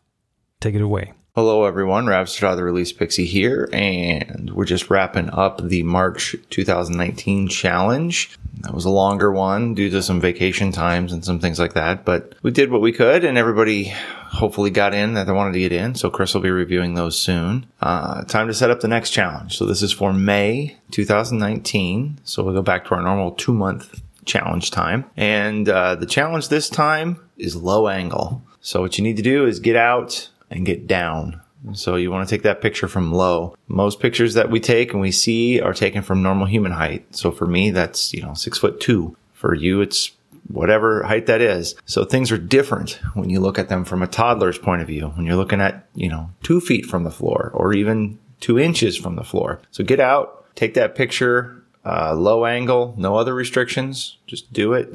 take 0.60 0.75
it 0.75 0.82
away. 0.82 1.13
Hello, 1.33 1.63
everyone. 1.63 2.07
Ravstar, 2.07 2.57
the 2.57 2.63
Release 2.65 2.91
Pixie 2.91 3.23
here, 3.23 3.69
and 3.71 4.51
we're 4.53 4.65
just 4.65 4.89
wrapping 4.89 5.29
up 5.29 5.65
the 5.65 5.81
March 5.81 6.35
2019 6.50 7.47
challenge. 7.47 8.38
That 8.59 8.73
was 8.73 8.83
a 8.83 8.89
longer 8.89 9.31
one 9.31 9.73
due 9.73 9.89
to 9.91 10.01
some 10.01 10.19
vacation 10.19 10.73
times 10.73 11.13
and 11.13 11.23
some 11.23 11.39
things 11.39 11.57
like 11.57 11.71
that, 11.75 12.03
but 12.03 12.35
we 12.43 12.51
did 12.51 12.69
what 12.69 12.81
we 12.81 12.91
could, 12.91 13.23
and 13.23 13.38
everybody 13.38 13.85
hopefully 13.85 14.71
got 14.71 14.93
in 14.93 15.13
that 15.13 15.25
they 15.25 15.31
wanted 15.31 15.53
to 15.53 15.59
get 15.59 15.71
in. 15.71 15.95
So 15.95 16.09
Chris 16.09 16.33
will 16.33 16.41
be 16.41 16.51
reviewing 16.51 16.95
those 16.95 17.17
soon. 17.17 17.65
Uh, 17.79 18.25
time 18.25 18.47
to 18.47 18.53
set 18.53 18.69
up 18.69 18.81
the 18.81 18.89
next 18.89 19.11
challenge. 19.11 19.57
So 19.57 19.65
this 19.65 19.81
is 19.81 19.93
for 19.93 20.11
May 20.11 20.75
2019. 20.91 22.19
So 22.25 22.43
we'll 22.43 22.55
go 22.55 22.61
back 22.61 22.83
to 22.88 22.95
our 22.95 23.01
normal 23.01 23.31
two 23.31 23.53
month 23.53 24.01
challenge 24.25 24.69
time. 24.71 25.05
And 25.15 25.69
uh, 25.69 25.95
the 25.95 26.05
challenge 26.05 26.50
this 26.50 26.69
time 26.69 27.21
is 27.38 27.55
low 27.55 27.88
angle. 27.88 28.43
So 28.59 28.81
what 28.81 28.97
you 28.97 29.03
need 29.05 29.15
to 29.15 29.23
do 29.23 29.45
is 29.45 29.61
get 29.61 29.77
out 29.77 30.27
and 30.51 30.65
get 30.65 30.86
down. 30.86 31.41
So 31.74 31.96
you 31.96 32.12
want 32.12 32.27
to 32.27 32.36
take 32.36 32.43
that 32.43 32.62
picture 32.62 32.88
from 32.88 33.13
low. 33.13 33.55
Most 33.67 34.00
pictures 34.00 34.34
that 34.34 34.50
we 34.50 34.60
take 34.60 34.93
and 34.93 35.01
we 35.01 35.12
see 35.12 35.60
are 35.60 35.74
taken 35.74 36.01
from 36.01 36.22
normal 36.22 36.48
human 36.48 36.72
height. 36.72 37.15
So 37.15 37.31
for 37.31 37.46
me, 37.48 37.72
that's, 37.72 38.13
you 38.13 38.22
know, 38.22 38.34
six 38.34 38.58
foot 38.58 38.79
two. 38.79 39.15
For 39.34 39.55
you, 39.55 39.81
it's 39.81 40.12
whatever 40.48 41.03
height 41.03 41.27
that 41.27 41.41
is. 41.41 41.75
So 41.86 42.03
things 42.03 42.31
are 42.31 42.38
different 42.38 43.00
when 43.13 43.29
you 43.29 43.39
look 43.39 43.58
at 43.58 43.70
them 43.70 43.86
from 43.86 44.01
a 44.01 44.08
toddler's 44.08 44.58
point 44.58 44.81
of 44.81 44.88
view, 44.88 45.08
when 45.10 45.25
you're 45.25 45.36
looking 45.36 45.62
at, 45.62 45.88
you 45.96 46.10
know, 46.10 46.31
two 46.43 46.62
feet 46.62 46.86
from 46.86 47.03
the 47.03 47.12
floor 47.12 47.51
or 47.53 47.74
even 47.74 48.20
two 48.39 48.60
inches 48.60 48.98
from 48.98 49.15
the 49.15 49.24
floor. 49.24 49.62
So 49.72 49.84
get 49.84 50.00
out, 50.00 50.46
take 50.55 50.74
that 50.74 50.96
picture, 50.96 51.63
uh, 51.86 52.13
low 52.15 52.46
angle, 52.46 52.93
no 52.98 53.15
other 53.15 53.34
restrictions. 53.34 54.17
Just 54.27 54.51
do 54.51 54.74
it. 54.74 54.91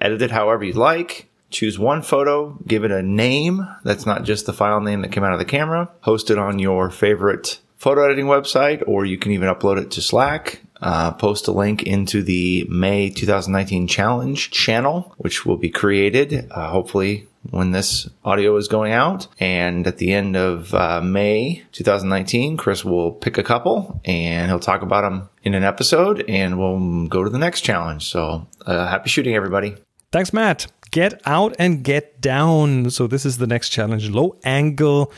Edit 0.00 0.22
it 0.22 0.30
however 0.30 0.64
you'd 0.64 0.76
like. 0.76 1.28
Choose 1.50 1.78
one 1.78 2.02
photo, 2.02 2.56
give 2.66 2.84
it 2.84 2.90
a 2.90 3.02
name 3.02 3.66
that's 3.84 4.06
not 4.06 4.24
just 4.24 4.46
the 4.46 4.52
file 4.52 4.80
name 4.80 5.02
that 5.02 5.12
came 5.12 5.24
out 5.24 5.32
of 5.32 5.38
the 5.38 5.44
camera. 5.44 5.90
host 6.00 6.30
it 6.30 6.38
on 6.38 6.58
your 6.58 6.90
favorite 6.90 7.60
photo 7.76 8.04
editing 8.04 8.26
website, 8.26 8.82
or 8.86 9.04
you 9.04 9.18
can 9.18 9.32
even 9.32 9.48
upload 9.48 9.78
it 9.80 9.90
to 9.92 10.02
Slack. 10.02 10.60
Uh, 10.82 11.10
post 11.12 11.46
a 11.46 11.52
link 11.52 11.82
into 11.82 12.22
the 12.22 12.66
May 12.70 13.10
2019 13.10 13.86
challenge 13.86 14.50
channel, 14.50 15.14
which 15.18 15.44
will 15.44 15.58
be 15.58 15.68
created 15.68 16.46
uh, 16.50 16.70
hopefully 16.70 17.26
when 17.50 17.72
this 17.72 18.08
audio 18.24 18.56
is 18.56 18.68
going 18.68 18.92
out. 18.92 19.26
And 19.38 19.86
at 19.86 19.98
the 19.98 20.12
end 20.12 20.36
of 20.36 20.74
uh, 20.74 21.02
May 21.02 21.64
2019, 21.72 22.56
Chris 22.56 22.84
will 22.84 23.12
pick 23.12 23.36
a 23.36 23.42
couple 23.42 24.00
and 24.04 24.50
he'll 24.50 24.58
talk 24.58 24.82
about 24.82 25.02
them 25.02 25.28
in 25.42 25.54
an 25.54 25.64
episode 25.64 26.24
and 26.28 26.58
we'll 26.58 27.08
go 27.08 27.24
to 27.24 27.30
the 27.30 27.38
next 27.38 27.60
challenge. 27.60 28.06
So 28.06 28.46
uh, 28.64 28.88
happy 28.88 29.10
shooting, 29.10 29.34
everybody. 29.34 29.76
Thanks, 30.12 30.32
Matt. 30.32 30.66
Get 30.90 31.20
out 31.24 31.54
and 31.56 31.84
get 31.84 32.20
down. 32.20 32.90
So 32.90 33.06
this 33.06 33.24
is 33.24 33.38
the 33.38 33.46
next 33.46 33.68
challenge, 33.68 34.10
low 34.10 34.36
angle. 34.42 35.12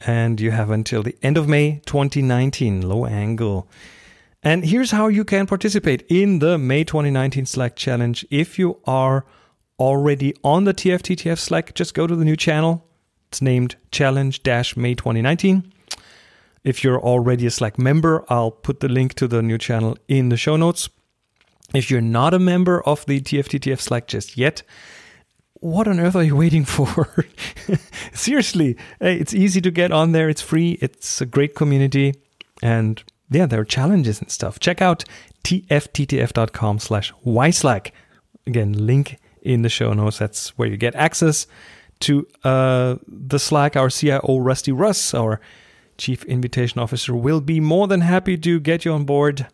And 0.00 0.40
you 0.40 0.50
have 0.50 0.70
until 0.70 1.02
the 1.02 1.14
end 1.22 1.36
of 1.36 1.46
May 1.46 1.82
2019, 1.84 2.88
low 2.88 3.04
angle. 3.04 3.68
And 4.42 4.64
here's 4.64 4.92
how 4.92 5.08
you 5.08 5.24
can 5.24 5.46
participate 5.46 6.06
in 6.08 6.38
the 6.38 6.56
May 6.56 6.84
2019 6.84 7.44
Slack 7.44 7.76
challenge. 7.76 8.24
If 8.30 8.58
you 8.58 8.78
are 8.86 9.26
already 9.78 10.34
on 10.42 10.64
the 10.64 10.72
TFTTF 10.72 11.38
Slack, 11.38 11.74
just 11.74 11.92
go 11.92 12.06
to 12.06 12.16
the 12.16 12.24
new 12.24 12.36
channel. 12.36 12.86
It's 13.28 13.42
named 13.42 13.76
Challenge 13.92 14.40
May 14.74 14.94
2019. 14.94 15.70
If 16.64 16.82
you're 16.82 16.98
already 16.98 17.44
a 17.44 17.50
Slack 17.50 17.78
member, 17.78 18.24
I'll 18.30 18.50
put 18.50 18.80
the 18.80 18.88
link 18.88 19.12
to 19.14 19.28
the 19.28 19.42
new 19.42 19.58
channel 19.58 19.98
in 20.08 20.30
the 20.30 20.38
show 20.38 20.56
notes. 20.56 20.88
If 21.74 21.90
you're 21.90 22.00
not 22.00 22.34
a 22.34 22.38
member 22.38 22.80
of 22.82 23.06
the 23.06 23.20
TFTTF 23.20 23.80
Slack 23.80 24.06
just 24.06 24.36
yet, 24.36 24.62
what 25.54 25.86
on 25.86 26.00
earth 26.00 26.16
are 26.16 26.22
you 26.22 26.36
waiting 26.36 26.64
for? 26.76 27.26
Seriously, 28.12 28.76
it's 29.00 29.34
easy 29.34 29.60
to 29.60 29.70
get 29.70 29.92
on 29.92 30.12
there. 30.12 30.28
It's 30.28 30.42
free. 30.42 30.78
It's 30.80 31.20
a 31.20 31.26
great 31.26 31.54
community. 31.54 32.14
And 32.62 33.02
yeah, 33.30 33.46
there 33.46 33.60
are 33.60 33.64
challenges 33.64 34.20
and 34.20 34.30
stuff. 34.30 34.58
Check 34.58 34.82
out 34.82 35.04
tfttf.com 35.44 36.78
slash 36.80 37.12
yslack. 37.24 37.92
Again, 38.46 38.72
link 38.72 39.18
in 39.42 39.62
the 39.62 39.68
show 39.68 39.92
notes. 39.92 40.18
That's 40.18 40.58
where 40.58 40.68
you 40.68 40.76
get 40.76 40.94
access 40.94 41.46
to 42.00 42.26
uh, 42.44 42.96
the 43.06 43.38
Slack. 43.38 43.76
Our 43.76 43.90
CIO, 43.90 44.38
Rusty 44.38 44.72
Russ, 44.72 45.14
our 45.14 45.40
Chief 45.98 46.24
Invitation 46.24 46.80
Officer, 46.80 47.14
will 47.14 47.40
be 47.40 47.60
more 47.60 47.86
than 47.86 48.00
happy 48.00 48.36
to 48.38 48.58
get 48.60 48.84
you 48.84 48.92
on 48.92 49.04
board. 49.04 49.46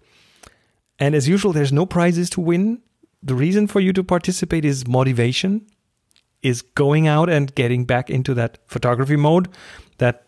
And 0.99 1.15
as 1.15 1.29
usual, 1.29 1.53
there's 1.53 1.73
no 1.73 1.87
prizes 1.87 2.31
to 2.31 2.41
win. 2.41 2.83
The 3.23 3.35
reason 3.35 3.67
for 3.67 3.81
you 3.81 3.93
to 3.93 4.05
participate 4.05 4.65
is 4.65 4.87
motivation, 4.87 5.67
is 6.43 6.62
going 6.62 7.07
out 7.07 7.29
and 7.29 7.55
getting 7.55 7.85
back 7.85 8.09
into 8.09 8.35
that 8.35 8.59
photography 8.67 9.17
mode 9.17 9.49
that 9.99 10.26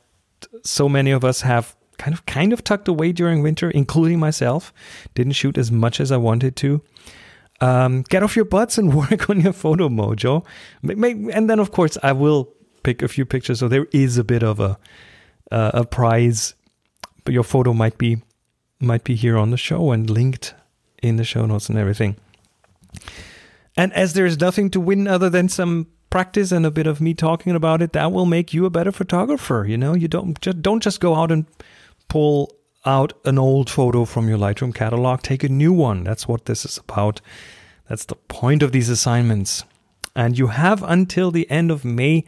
so 0.63 0.89
many 0.89 1.11
of 1.11 1.25
us 1.25 1.43
have 1.43 1.77
kind 1.99 2.15
of 2.15 2.25
kind 2.27 2.53
of 2.53 2.63
tucked 2.65 2.89
away 2.89 3.13
during 3.13 3.43
winter, 3.43 3.71
including 3.71 4.19
myself. 4.19 4.73
Didn't 5.15 5.33
shoot 5.33 5.59
as 5.59 5.71
much 5.71 6.01
as 6.01 6.13
I 6.13 6.17
wanted 6.17 6.57
to. 6.57 6.83
Um, 7.61 8.03
get 8.03 8.23
off 8.23 8.37
your 8.37 8.45
butts 8.45 8.79
and 8.79 8.95
work 9.11 9.29
on 9.29 9.41
your 9.41 9.53
photo 9.53 9.89
mojo. 9.89 10.45
And 10.83 11.51
then, 11.51 11.59
of 11.59 11.73
course, 11.73 11.99
I 12.03 12.13
will 12.13 12.53
pick 12.83 13.03
a 13.03 13.09
few 13.09 13.25
pictures. 13.25 13.59
So 13.59 13.69
there 13.69 13.87
is 13.93 14.17
a 14.17 14.25
bit 14.25 14.43
of 14.43 14.61
a 14.61 14.79
uh, 15.51 15.71
a 15.75 15.85
prize, 15.85 16.55
but 17.25 17.35
your 17.35 17.43
photo 17.43 17.73
might 17.73 17.99
be 17.99 18.23
might 18.81 19.05
be 19.05 19.15
here 19.15 19.37
on 19.37 19.51
the 19.51 19.57
show 19.57 19.91
and 19.91 20.09
linked 20.09 20.55
in 21.03 21.17
the 21.17 21.25
show 21.25 21.47
notes 21.47 21.69
and 21.69 21.79
everything. 21.79 22.17
And 23.77 23.93
as 23.93 24.15
there's 24.15 24.41
nothing 24.41 24.71
to 24.71 24.81
win 24.81 25.07
other 25.07 25.31
than 25.31 25.49
some 25.49 25.87
practice 26.11 26.53
and 26.53 26.67
a 26.67 26.71
bit 26.71 26.87
of 26.87 27.01
me 27.01 27.15
talking 27.15 27.55
about 27.55 27.83
it, 27.83 27.93
that 27.93 28.13
will 28.13 28.27
make 28.27 28.53
you 28.53 28.65
a 28.65 28.71
better 28.71 28.93
photographer. 28.93 29.65
You 29.69 29.77
know, 29.77 29.95
you 29.95 30.09
don't 30.09 30.41
just 30.41 30.63
don't 30.63 30.83
just 30.83 31.01
go 31.01 31.15
out 31.15 31.31
and 31.31 31.47
pull 32.09 32.53
out 32.85 33.13
an 33.25 33.39
old 33.39 33.69
photo 33.69 34.05
from 34.05 34.29
your 34.29 34.39
Lightroom 34.39 34.75
catalog, 34.75 35.23
take 35.23 35.45
a 35.45 35.49
new 35.49 35.73
one. 35.73 36.05
That's 36.05 36.27
what 36.27 36.47
this 36.47 36.65
is 36.65 36.79
about. 36.79 37.21
That's 37.89 38.05
the 38.05 38.17
point 38.17 38.63
of 38.63 38.73
these 38.73 38.89
assignments. 38.89 39.65
And 40.15 40.39
you 40.39 40.49
have 40.49 40.83
until 40.83 41.31
the 41.31 41.49
end 41.51 41.71
of 41.71 41.85
May, 41.85 42.25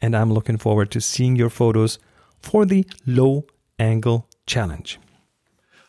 and 0.00 0.16
I'm 0.16 0.32
looking 0.32 0.56
forward 0.56 0.90
to 0.92 1.00
seeing 1.00 1.36
your 1.36 1.50
photos 1.50 1.98
for 2.40 2.64
the 2.64 2.86
low 3.06 3.46
angle 3.78 4.28
challenge. 4.46 4.98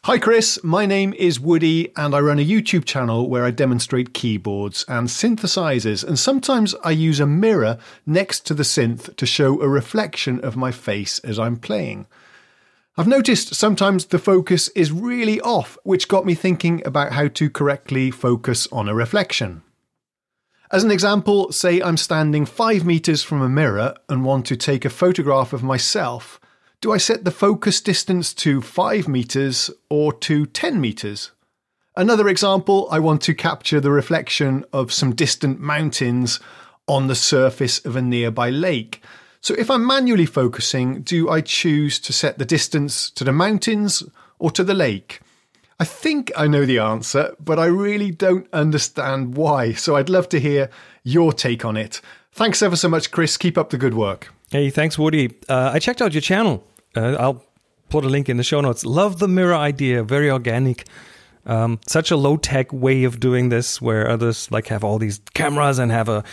Hi, 0.05 0.17
Chris. 0.17 0.63
My 0.63 0.85
name 0.85 1.13
is 1.17 1.41
Woody, 1.41 1.91
and 1.97 2.15
I 2.15 2.21
run 2.21 2.39
a 2.39 2.45
YouTube 2.45 2.85
channel 2.85 3.29
where 3.29 3.43
I 3.43 3.51
demonstrate 3.51 4.13
keyboards 4.13 4.85
and 4.87 5.09
synthesizers. 5.09 6.07
And 6.07 6.17
sometimes 6.17 6.73
I 6.85 6.91
use 6.91 7.19
a 7.19 7.27
mirror 7.27 7.77
next 8.05 8.45
to 8.45 8.53
the 8.53 8.63
synth 8.63 9.13
to 9.17 9.25
show 9.25 9.61
a 9.61 9.67
reflection 9.67 10.39
of 10.39 10.55
my 10.55 10.71
face 10.71 11.19
as 11.19 11.37
I'm 11.37 11.57
playing. 11.57 12.07
I've 12.95 13.09
noticed 13.09 13.55
sometimes 13.55 14.05
the 14.05 14.19
focus 14.19 14.69
is 14.69 14.93
really 14.93 15.41
off, 15.41 15.77
which 15.83 16.07
got 16.07 16.25
me 16.25 16.33
thinking 16.33 16.81
about 16.87 17.11
how 17.11 17.27
to 17.27 17.49
correctly 17.49 18.09
focus 18.09 18.69
on 18.71 18.87
a 18.87 18.95
reflection. 18.95 19.63
As 20.71 20.85
an 20.85 20.91
example, 20.91 21.51
say 21.51 21.81
I'm 21.81 21.97
standing 21.97 22.45
five 22.45 22.85
meters 22.85 23.21
from 23.21 23.41
a 23.41 23.49
mirror 23.49 23.95
and 24.07 24.23
want 24.23 24.45
to 24.45 24.55
take 24.55 24.85
a 24.85 24.89
photograph 24.89 25.51
of 25.51 25.61
myself. 25.61 26.39
Do 26.81 26.93
I 26.93 26.97
set 26.97 27.25
the 27.25 27.31
focus 27.31 27.81
distance 27.81 28.33
to 28.35 28.61
5 28.61 29.05
meters 29.09 29.69
or 29.89 30.13
to 30.13 30.45
10 30.45 30.79
meters? 30.79 31.31
Another 31.97 32.29
example, 32.29 32.87
I 32.89 32.99
want 32.99 33.21
to 33.23 33.33
capture 33.33 33.81
the 33.81 33.91
reflection 33.91 34.63
of 34.71 34.93
some 34.93 35.13
distant 35.13 35.59
mountains 35.59 36.39
on 36.87 37.07
the 37.07 37.15
surface 37.15 37.83
of 37.83 37.97
a 37.97 38.01
nearby 38.01 38.49
lake. 38.49 39.03
So 39.41 39.55
if 39.55 39.69
I'm 39.69 39.85
manually 39.85 40.25
focusing, 40.25 41.01
do 41.01 41.29
I 41.29 41.41
choose 41.41 41.99
to 41.99 42.13
set 42.13 42.37
the 42.37 42.45
distance 42.45 43.09
to 43.09 43.25
the 43.25 43.33
mountains 43.33 44.01
or 44.37 44.49
to 44.51 44.63
the 44.63 44.73
lake? 44.73 45.19
I 45.81 45.83
think 45.83 46.31
I 46.37 46.47
know 46.47 46.65
the 46.65 46.79
answer, 46.79 47.35
but 47.41 47.59
I 47.59 47.65
really 47.65 48.11
don't 48.11 48.47
understand 48.53 49.35
why. 49.35 49.73
So 49.73 49.97
I'd 49.97 50.07
love 50.07 50.29
to 50.29 50.39
hear 50.39 50.69
your 51.03 51.33
take 51.33 51.65
on 51.65 51.75
it. 51.75 51.99
Thanks 52.31 52.61
ever 52.61 52.77
so 52.77 52.87
much, 52.87 53.11
Chris. 53.11 53.35
Keep 53.35 53.57
up 53.57 53.69
the 53.69 53.77
good 53.77 53.95
work. 53.95 54.33
Hey, 54.49 54.69
thanks, 54.69 54.97
Woody. 54.97 55.35
Uh, 55.49 55.71
I 55.73 55.79
checked 55.79 56.01
out 56.01 56.13
your 56.13 56.21
channel. 56.21 56.63
Uh, 56.95 57.15
I'll 57.19 57.43
put 57.89 58.05
a 58.05 58.09
link 58.09 58.29
in 58.29 58.37
the 58.37 58.43
show 58.43 58.61
notes. 58.61 58.85
Love 58.85 59.19
the 59.19 59.27
mirror 59.27 59.55
idea. 59.55 60.03
Very 60.03 60.29
organic. 60.29 60.85
Um, 61.45 61.79
such 61.87 62.11
a 62.11 62.17
low 62.17 62.37
tech 62.37 62.71
way 62.71 63.03
of 63.05 63.19
doing 63.19 63.49
this, 63.49 63.81
where 63.81 64.09
others 64.09 64.51
like 64.51 64.67
have 64.67 64.83
all 64.83 64.99
these 64.99 65.19
cameras 65.33 65.79
and 65.79 65.91
have 65.91 66.09
a 66.09 66.23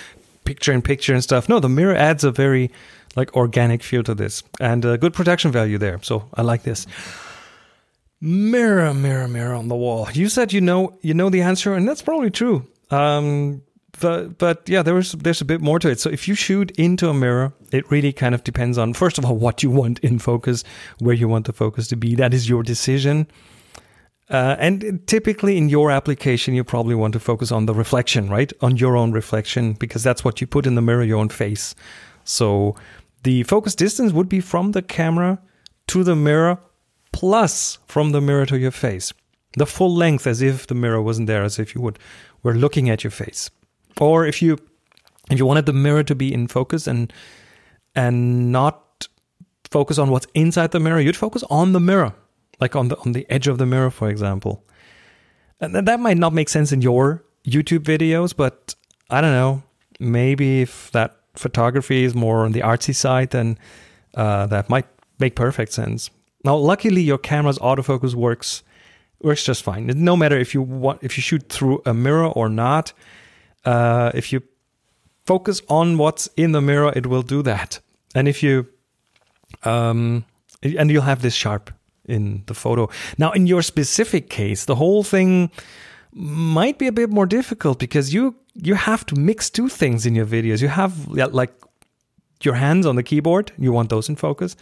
picture 0.44 0.72
in 0.72 0.82
picture 0.82 1.14
and 1.14 1.22
stuff. 1.22 1.48
No, 1.48 1.60
the 1.60 1.68
mirror 1.68 1.94
adds 1.94 2.24
a 2.24 2.30
very 2.30 2.70
like 3.16 3.34
organic 3.34 3.82
feel 3.82 4.02
to 4.04 4.14
this 4.14 4.42
and 4.60 4.84
a 4.84 4.98
good 4.98 5.14
production 5.14 5.50
value 5.50 5.78
there. 5.78 5.98
So 6.02 6.28
I 6.34 6.42
like 6.42 6.62
this. 6.62 6.86
Mirror, 8.20 8.94
mirror, 8.94 9.28
mirror 9.28 9.54
on 9.54 9.68
the 9.68 9.76
wall. 9.76 10.08
You 10.12 10.28
said 10.28 10.52
you 10.52 10.60
know 10.60 10.98
you 11.02 11.14
know 11.14 11.30
the 11.30 11.42
answer, 11.42 11.74
and 11.74 11.88
that's 11.88 12.02
probably 12.02 12.30
true. 12.30 12.66
Um, 12.90 13.62
but 14.00 14.38
but 14.38 14.68
yeah, 14.68 14.82
there's 14.82 15.12
there's 15.12 15.40
a 15.40 15.44
bit 15.44 15.60
more 15.60 15.78
to 15.78 15.88
it. 15.88 16.00
So 16.00 16.10
if 16.10 16.28
you 16.28 16.34
shoot 16.34 16.70
into 16.72 17.08
a 17.08 17.14
mirror, 17.14 17.52
it 17.72 17.90
really 17.90 18.12
kind 18.12 18.34
of 18.34 18.44
depends 18.44 18.78
on 18.78 18.94
first 18.94 19.18
of 19.18 19.24
all 19.24 19.36
what 19.36 19.62
you 19.62 19.70
want 19.70 19.98
in 20.00 20.18
focus, 20.18 20.64
where 20.98 21.14
you 21.14 21.28
want 21.28 21.46
the 21.46 21.52
focus 21.52 21.88
to 21.88 21.96
be. 21.96 22.14
That 22.14 22.34
is 22.34 22.48
your 22.48 22.62
decision. 22.62 23.26
Uh, 24.28 24.56
and 24.58 25.06
typically 25.06 25.56
in 25.56 25.68
your 25.68 25.90
application, 25.92 26.54
you 26.54 26.64
probably 26.64 26.96
want 26.96 27.12
to 27.12 27.20
focus 27.20 27.52
on 27.52 27.66
the 27.66 27.74
reflection, 27.74 28.28
right? 28.28 28.52
On 28.60 28.76
your 28.76 28.96
own 28.96 29.12
reflection, 29.12 29.74
because 29.74 30.02
that's 30.02 30.24
what 30.24 30.40
you 30.40 30.48
put 30.48 30.66
in 30.66 30.74
the 30.74 30.82
mirror, 30.82 31.04
your 31.04 31.18
own 31.18 31.28
face. 31.28 31.76
So 32.24 32.74
the 33.22 33.44
focus 33.44 33.76
distance 33.76 34.12
would 34.12 34.28
be 34.28 34.40
from 34.40 34.72
the 34.72 34.82
camera 34.82 35.38
to 35.88 36.02
the 36.02 36.16
mirror 36.16 36.58
plus 37.12 37.78
from 37.86 38.10
the 38.10 38.20
mirror 38.20 38.46
to 38.46 38.58
your 38.58 38.72
face. 38.72 39.12
The 39.56 39.66
full 39.66 39.94
length 39.94 40.26
as 40.26 40.42
if 40.42 40.66
the 40.66 40.74
mirror 40.74 41.00
wasn't 41.00 41.28
there, 41.28 41.44
as 41.44 41.58
if 41.58 41.74
you 41.74 41.80
would 41.80 41.98
were 42.42 42.54
looking 42.54 42.90
at 42.90 43.04
your 43.04 43.10
face. 43.10 43.50
Or 44.00 44.26
if 44.26 44.42
you 44.42 44.58
if 45.30 45.38
you 45.38 45.46
wanted 45.46 45.66
the 45.66 45.72
mirror 45.72 46.02
to 46.04 46.14
be 46.14 46.32
in 46.32 46.46
focus 46.48 46.86
and 46.86 47.12
and 47.94 48.52
not 48.52 49.08
focus 49.70 49.98
on 49.98 50.10
what's 50.10 50.26
inside 50.34 50.70
the 50.70 50.80
mirror, 50.80 51.00
you'd 51.00 51.16
focus 51.16 51.42
on 51.50 51.72
the 51.72 51.80
mirror, 51.80 52.14
like 52.60 52.76
on 52.76 52.88
the 52.88 52.98
on 52.98 53.12
the 53.12 53.26
edge 53.30 53.48
of 53.48 53.58
the 53.58 53.66
mirror, 53.66 53.90
for 53.90 54.08
example. 54.08 54.64
And 55.60 55.74
that 55.74 56.00
might 56.00 56.18
not 56.18 56.34
make 56.34 56.48
sense 56.48 56.70
in 56.72 56.82
your 56.82 57.24
YouTube 57.46 57.80
videos, 57.80 58.36
but 58.36 58.74
I 59.08 59.20
don't 59.20 59.32
know. 59.32 59.62
Maybe 59.98 60.60
if 60.60 60.90
that 60.92 61.16
photography 61.34 62.04
is 62.04 62.14
more 62.14 62.44
on 62.44 62.52
the 62.52 62.60
artsy 62.60 62.94
side, 62.94 63.30
then 63.30 63.58
uh, 64.14 64.46
that 64.46 64.68
might 64.68 64.86
make 65.18 65.34
perfect 65.34 65.72
sense. 65.72 66.10
Now, 66.44 66.56
luckily, 66.56 67.02
your 67.02 67.18
camera's 67.18 67.58
autofocus 67.58 68.14
works 68.14 68.62
works 69.22 69.44
just 69.44 69.62
fine. 69.62 69.86
No 69.86 70.16
matter 70.16 70.38
if 70.38 70.52
you 70.52 70.60
want 70.60 71.02
if 71.02 71.16
you 71.16 71.22
shoot 71.22 71.48
through 71.48 71.82
a 71.86 71.94
mirror 71.94 72.26
or 72.26 72.48
not, 72.48 72.92
uh, 73.66 74.12
if 74.14 74.32
you 74.32 74.42
focus 75.26 75.60
on 75.68 75.98
what's 75.98 76.28
in 76.36 76.52
the 76.52 76.60
mirror, 76.60 76.92
it 76.96 77.06
will 77.06 77.22
do 77.22 77.42
that. 77.42 77.80
And 78.14 78.28
if 78.28 78.42
you 78.42 78.66
um, 79.64 80.24
and 80.62 80.90
you'll 80.90 81.02
have 81.02 81.22
this 81.22 81.34
sharp 81.34 81.70
in 82.06 82.42
the 82.46 82.54
photo. 82.54 82.88
Now, 83.18 83.32
in 83.32 83.46
your 83.46 83.62
specific 83.62 84.30
case, 84.30 84.64
the 84.64 84.76
whole 84.76 85.02
thing 85.02 85.50
might 86.12 86.78
be 86.78 86.86
a 86.86 86.92
bit 86.92 87.10
more 87.10 87.26
difficult 87.26 87.78
because 87.78 88.14
you 88.14 88.34
you 88.54 88.74
have 88.74 89.04
to 89.06 89.14
mix 89.14 89.50
two 89.50 89.68
things 89.68 90.06
in 90.06 90.14
your 90.14 90.26
videos. 90.26 90.62
You 90.62 90.68
have 90.68 91.08
like 91.08 91.52
your 92.42 92.54
hands 92.54 92.86
on 92.86 92.96
the 92.96 93.02
keyboard, 93.02 93.52
you 93.58 93.72
want 93.72 93.90
those 93.90 94.08
in 94.08 94.16
focus, 94.16 94.56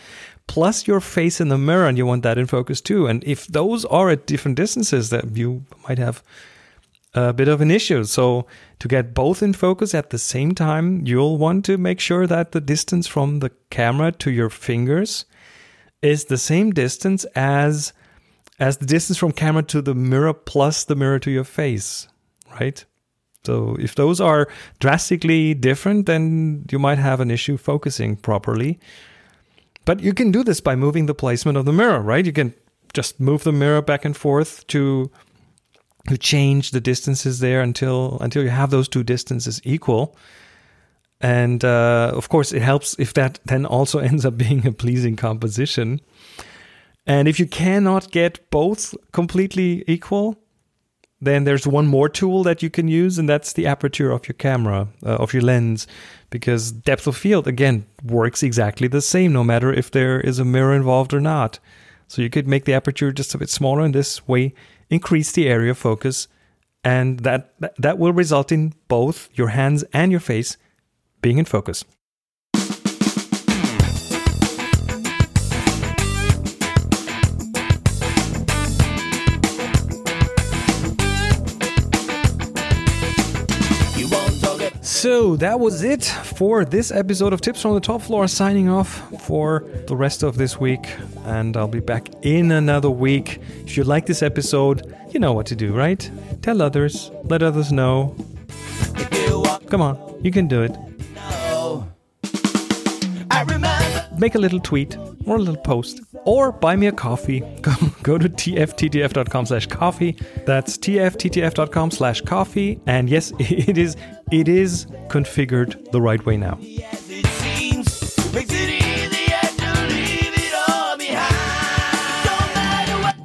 plus 0.47 0.87
your 0.87 1.01
face 1.01 1.41
in 1.41 1.49
the 1.49 1.59
mirror, 1.59 1.87
and 1.87 1.99
you 1.99 2.07
want 2.07 2.23
that 2.23 2.39
in 2.39 2.47
focus 2.47 2.81
too. 2.81 3.07
And 3.07 3.23
if 3.25 3.47
those 3.47 3.85
are 3.87 4.11
at 4.11 4.27
different 4.27 4.57
distances, 4.57 5.11
that 5.11 5.37
you 5.37 5.65
might 5.89 5.99
have 5.99 6.23
a 7.15 7.33
bit 7.33 7.49
of 7.49 7.61
an 7.61 7.71
issue. 7.71 8.05
So 8.05 8.47
to 8.81 8.89
get 8.89 9.15
both 9.15 9.43
in 9.43 9.53
focus 9.53 9.95
at 9.95 10.11
the 10.11 10.19
same 10.19 10.55
time, 10.55 11.07
you'll 11.07 11.39
want 11.39 11.65
to 11.67 11.79
make 11.79 12.01
sure 12.01 12.27
that 12.27 12.53
the 12.53 12.61
distance 12.61 13.07
from 13.07 13.39
the 13.39 13.51
camera 13.71 14.13
to 14.13 14.31
your 14.31 14.51
fingers 14.51 15.25
is 16.03 16.27
the 16.27 16.39
same 16.39 16.73
distance 16.73 17.25
as 17.35 17.93
as 18.61 18.77
the 18.77 18.87
distance 18.87 19.19
from 19.19 19.33
camera 19.33 19.63
to 19.65 19.83
the 19.83 19.95
mirror 19.95 20.33
plus 20.33 20.85
the 20.85 20.95
mirror 20.95 21.19
to 21.19 21.31
your 21.31 21.45
face, 21.45 22.09
right? 22.61 22.85
So 23.45 23.77
if 23.79 23.95
those 23.95 24.21
are 24.21 24.49
drastically 24.79 25.55
different, 25.55 26.07
then 26.07 26.65
you 26.71 26.79
might 26.79 26.99
have 26.99 27.21
an 27.21 27.31
issue 27.31 27.57
focusing 27.57 28.17
properly. 28.17 28.79
But 29.85 30.01
you 30.01 30.15
can 30.15 30.31
do 30.31 30.43
this 30.43 30.61
by 30.61 30.77
moving 30.77 31.07
the 31.07 31.15
placement 31.15 31.59
of 31.59 31.65
the 31.65 31.73
mirror, 31.73 32.01
right? 32.01 32.25
You 32.25 32.33
can 32.33 32.55
just 32.95 33.21
move 33.21 33.45
the 33.45 33.53
mirror 33.53 33.83
back 33.83 34.05
and 34.05 34.17
forth 34.17 34.67
to 34.69 35.11
to 36.09 36.19
change 36.19 36.71
the 36.71 36.81
distances 36.81 37.39
there 37.39 37.63
until 37.63 38.19
until 38.21 38.43
you 38.43 38.51
have 38.51 38.71
those 38.71 38.89
two 38.89 39.03
distances 39.03 39.61
equal. 39.65 40.17
And 41.21 41.65
uh, 41.65 42.13
of 42.15 42.29
course, 42.29 42.53
it 42.53 42.63
helps 42.63 42.95
if 42.99 43.15
that 43.15 43.41
then 43.45 43.65
also 43.65 43.99
ends 44.11 44.25
up 44.25 44.37
being 44.37 44.67
a 44.67 44.73
pleasing 44.73 45.17
composition. 45.17 46.01
And 47.07 47.29
if 47.29 47.39
you 47.39 47.47
cannot 47.47 48.11
get 48.11 48.51
both 48.51 48.95
completely 49.13 49.85
equal, 49.87 50.39
then 51.21 51.45
there's 51.45 51.67
one 51.67 51.87
more 51.87 52.09
tool 52.09 52.43
that 52.43 52.63
you 52.63 52.71
can 52.71 52.89
use, 52.89 53.19
and 53.19 53.29
that's 53.29 53.53
the 53.53 53.67
aperture 53.67 54.11
of 54.11 54.27
your 54.27 54.35
camera, 54.35 54.89
uh, 55.05 55.17
of 55.17 55.33
your 55.33 55.43
lens, 55.43 55.87
because 56.31 56.73
depth 56.73 57.07
of 57.07 57.17
field, 57.17 57.47
again, 57.47 57.87
works 58.03 58.43
exactly 58.43 58.89
the 58.89 59.01
same 59.01 59.33
no 59.33 59.45
matter 59.45 59.73
if 59.73 59.91
there 59.91 60.21
is 60.21 60.39
a 60.39 60.45
mirror 60.45 60.75
involved 60.75 61.15
or 61.15 61.21
not. 61.21 61.59
So 62.09 62.21
you 62.21 62.31
could 62.31 62.47
make 62.47 62.65
the 62.65 62.75
aperture 62.75 63.13
just 63.13 63.35
a 63.35 63.39
bit 63.39 63.51
smaller, 63.51 63.83
and 63.83 63.95
this 63.95 64.27
way 64.29 64.55
increase 64.95 65.33
the 65.33 65.49
area 65.49 65.73
of 65.73 65.79
focus, 65.79 66.29
and 66.83 67.21
that, 67.21 67.55
that 67.79 67.99
will 67.99 68.13
result 68.13 68.53
in 68.53 68.75
both 68.89 69.29
your 69.35 69.49
hands 69.49 69.85
and 69.93 70.11
your 70.11 70.21
face 70.21 70.57
being 71.21 71.39
in 71.39 71.45
focus. 71.45 71.85
So 85.05 85.37
that 85.37 85.61
was 85.61 85.83
it 85.83 86.03
for 86.03 86.65
this 86.65 86.91
episode 86.91 87.35
of 87.35 87.43
Tips 87.43 87.61
from 87.61 87.75
the 87.75 87.81
Top 87.81 88.01
Floor. 88.01 88.27
Signing 88.27 88.71
off 88.71 88.89
for 89.21 89.63
the 89.87 89.95
rest 89.95 90.23
of 90.23 90.39
this 90.39 90.59
week, 90.59 90.89
and 91.27 91.55
I'll 91.59 91.69
be 91.69 91.81
back 91.81 92.09
in 92.23 92.51
another 92.51 92.89
week. 92.89 93.39
If 93.67 93.77
you 93.77 93.85
like 93.85 94.07
this 94.07 94.23
episode, 94.23 94.97
you 95.11 95.21
know 95.21 95.35
what 95.35 95.45
to 95.49 95.55
do, 95.55 95.75
right? 95.75 96.11
Tell 96.41 96.63
others, 96.63 97.11
let 97.25 97.43
others 97.43 97.71
know. 97.71 98.17
If 98.97 99.29
you 99.29 99.41
want 99.41 99.69
Come 99.69 99.83
on, 99.83 100.21
you 100.23 100.31
can 100.31 100.49
do 100.49 100.63
it. 100.63 100.73
to 100.73 101.15
know. 101.15 101.87
I 103.31 103.43
remember. 103.43 104.09
Make 104.17 104.37
a 104.37 104.39
little 104.39 104.61
tweet 104.61 104.97
or 105.27 105.37
a 105.37 105.39
little 105.39 105.61
post, 105.61 106.01
or 106.25 106.51
buy 106.51 106.77
me 106.77 106.87
a 106.87 106.93
coffee. 106.93 107.41
Go, 107.61 107.73
go 108.05 108.19
to 108.19 108.29
tfttf.com 108.29 109.47
slash 109.47 109.67
coffee. 109.67 110.17
That's 110.47 110.79
tfttf.com 110.79 111.91
slash 111.91 112.21
coffee. 112.21 112.81
And 112.87 113.11
yes, 113.11 113.33
it 113.41 113.77
is 113.77 113.97
it 114.31 114.47
is 114.47 114.87
configured 115.09 115.91
the 115.91 116.01
right 116.01 116.25
way 116.25 116.37
now. 116.37 116.59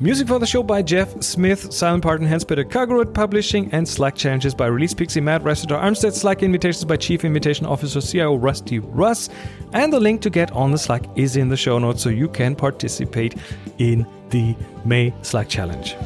Music 0.02 0.30
for 0.30 0.40
the 0.40 0.46
show 0.46 0.64
by 0.64 0.82
Jeff 0.82 1.22
Smith, 1.22 1.74
Silent 1.74 2.02
Part 2.02 2.22
and 2.22 2.30
Hans 2.30 2.46
Peter 2.46 2.64
Kagerud 2.64 3.14
Publishing, 3.14 3.70
and 3.74 3.86
Slack 3.86 4.16
challenges 4.16 4.56
by 4.56 4.68
Release 4.68 4.94
Pixie, 4.94 5.20
Matt 5.20 5.44
Ravstar, 5.44 5.78
Armstead, 5.78 6.14
Slack 6.14 6.42
invitations 6.42 6.86
by 6.86 6.96
Chief 6.96 7.26
Invitation 7.26 7.66
Officer 7.66 8.00
CIO 8.00 8.36
Rusty 8.36 8.80
Russ. 8.80 9.28
And 9.74 9.92
the 9.92 10.00
link 10.00 10.22
to 10.22 10.30
get 10.30 10.54
on 10.54 10.72
the 10.72 10.78
Slack 10.78 11.04
is 11.18 11.36
in 11.36 11.50
the 11.50 11.58
show 11.58 11.80
notes 11.80 12.02
so 12.02 12.08
you 12.08 12.30
can 12.30 12.56
participate 12.56 13.36
in 13.78 14.08
the 14.30 14.56
May 14.86 15.14
Slack 15.22 15.50
challenge. 15.50 15.98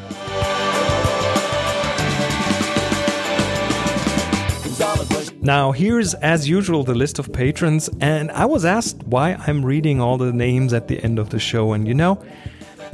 Now, 5.44 5.72
here's 5.72 6.16
as 6.16 6.50
usual 6.50 6.84
the 6.84 6.96
list 6.96 7.20
of 7.20 7.32
patrons, 7.32 7.92
and 8.02 8.32
I 8.32 8.46
was 8.46 8.66
asked 8.66 9.04
why 9.04 9.34
I'm 9.46 9.64
reading 9.64 10.02
all 10.02 10.18
the 10.18 10.34
names 10.34 10.74
at 10.74 10.88
the 10.88 11.00
end 11.04 11.20
of 11.20 11.30
the 11.30 11.40
show. 11.40 11.74
And 11.74 11.88
you 11.88 11.94
know, 11.94 12.24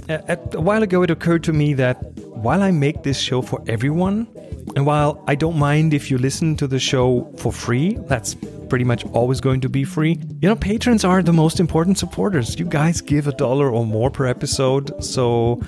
a, 0.09 0.37
while 0.59 0.83
ago 0.83 1.03
it 1.03 1.11
occurred 1.11 1.43
to 1.45 1.53
me 1.53 1.73
that 1.75 1.97
while 2.27 2.63
I 2.63 2.71
make 2.71 3.03
this 3.03 3.19
show 3.19 3.41
for 3.41 3.63
everyone, 3.67 4.27
and 4.75 4.85
while 4.85 5.23
I 5.27 5.35
don't 5.35 5.57
mind 5.57 5.93
if 5.93 6.09
you 6.11 6.17
listen 6.17 6.55
to 6.57 6.67
the 6.67 6.79
show 6.79 7.31
for 7.37 7.51
free, 7.51 7.97
that's 8.07 8.35
pretty 8.69 8.85
much 8.85 9.05
always 9.07 9.41
going 9.41 9.61
to 9.61 9.69
be 9.69 9.83
free. 9.83 10.19
You 10.41 10.49
know, 10.49 10.55
patrons 10.55 11.03
are 11.03 11.23
the 11.23 11.33
most 11.33 11.59
important 11.59 11.97
supporters. 11.97 12.57
You 12.59 12.65
guys 12.65 13.01
give 13.01 13.27
a 13.27 13.31
dollar 13.31 13.69
or 13.69 13.85
more 13.85 14.09
per 14.11 14.25
episode, 14.25 15.03
so 15.03 15.61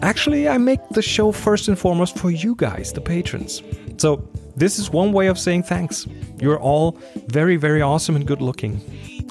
actually, 0.00 0.48
I 0.48 0.58
make 0.58 0.80
the 0.90 1.02
show 1.02 1.32
first 1.32 1.68
and 1.68 1.78
foremost 1.78 2.18
for 2.18 2.30
you 2.30 2.54
guys, 2.56 2.92
the 2.92 3.00
patrons. 3.00 3.62
So, 3.96 4.28
this 4.54 4.78
is 4.78 4.90
one 4.90 5.12
way 5.12 5.28
of 5.28 5.38
saying 5.38 5.62
thanks. 5.62 6.06
You're 6.38 6.60
all 6.60 6.98
very, 7.28 7.56
very 7.56 7.80
awesome 7.80 8.16
and 8.16 8.26
good 8.26 8.42
looking. 8.42 8.80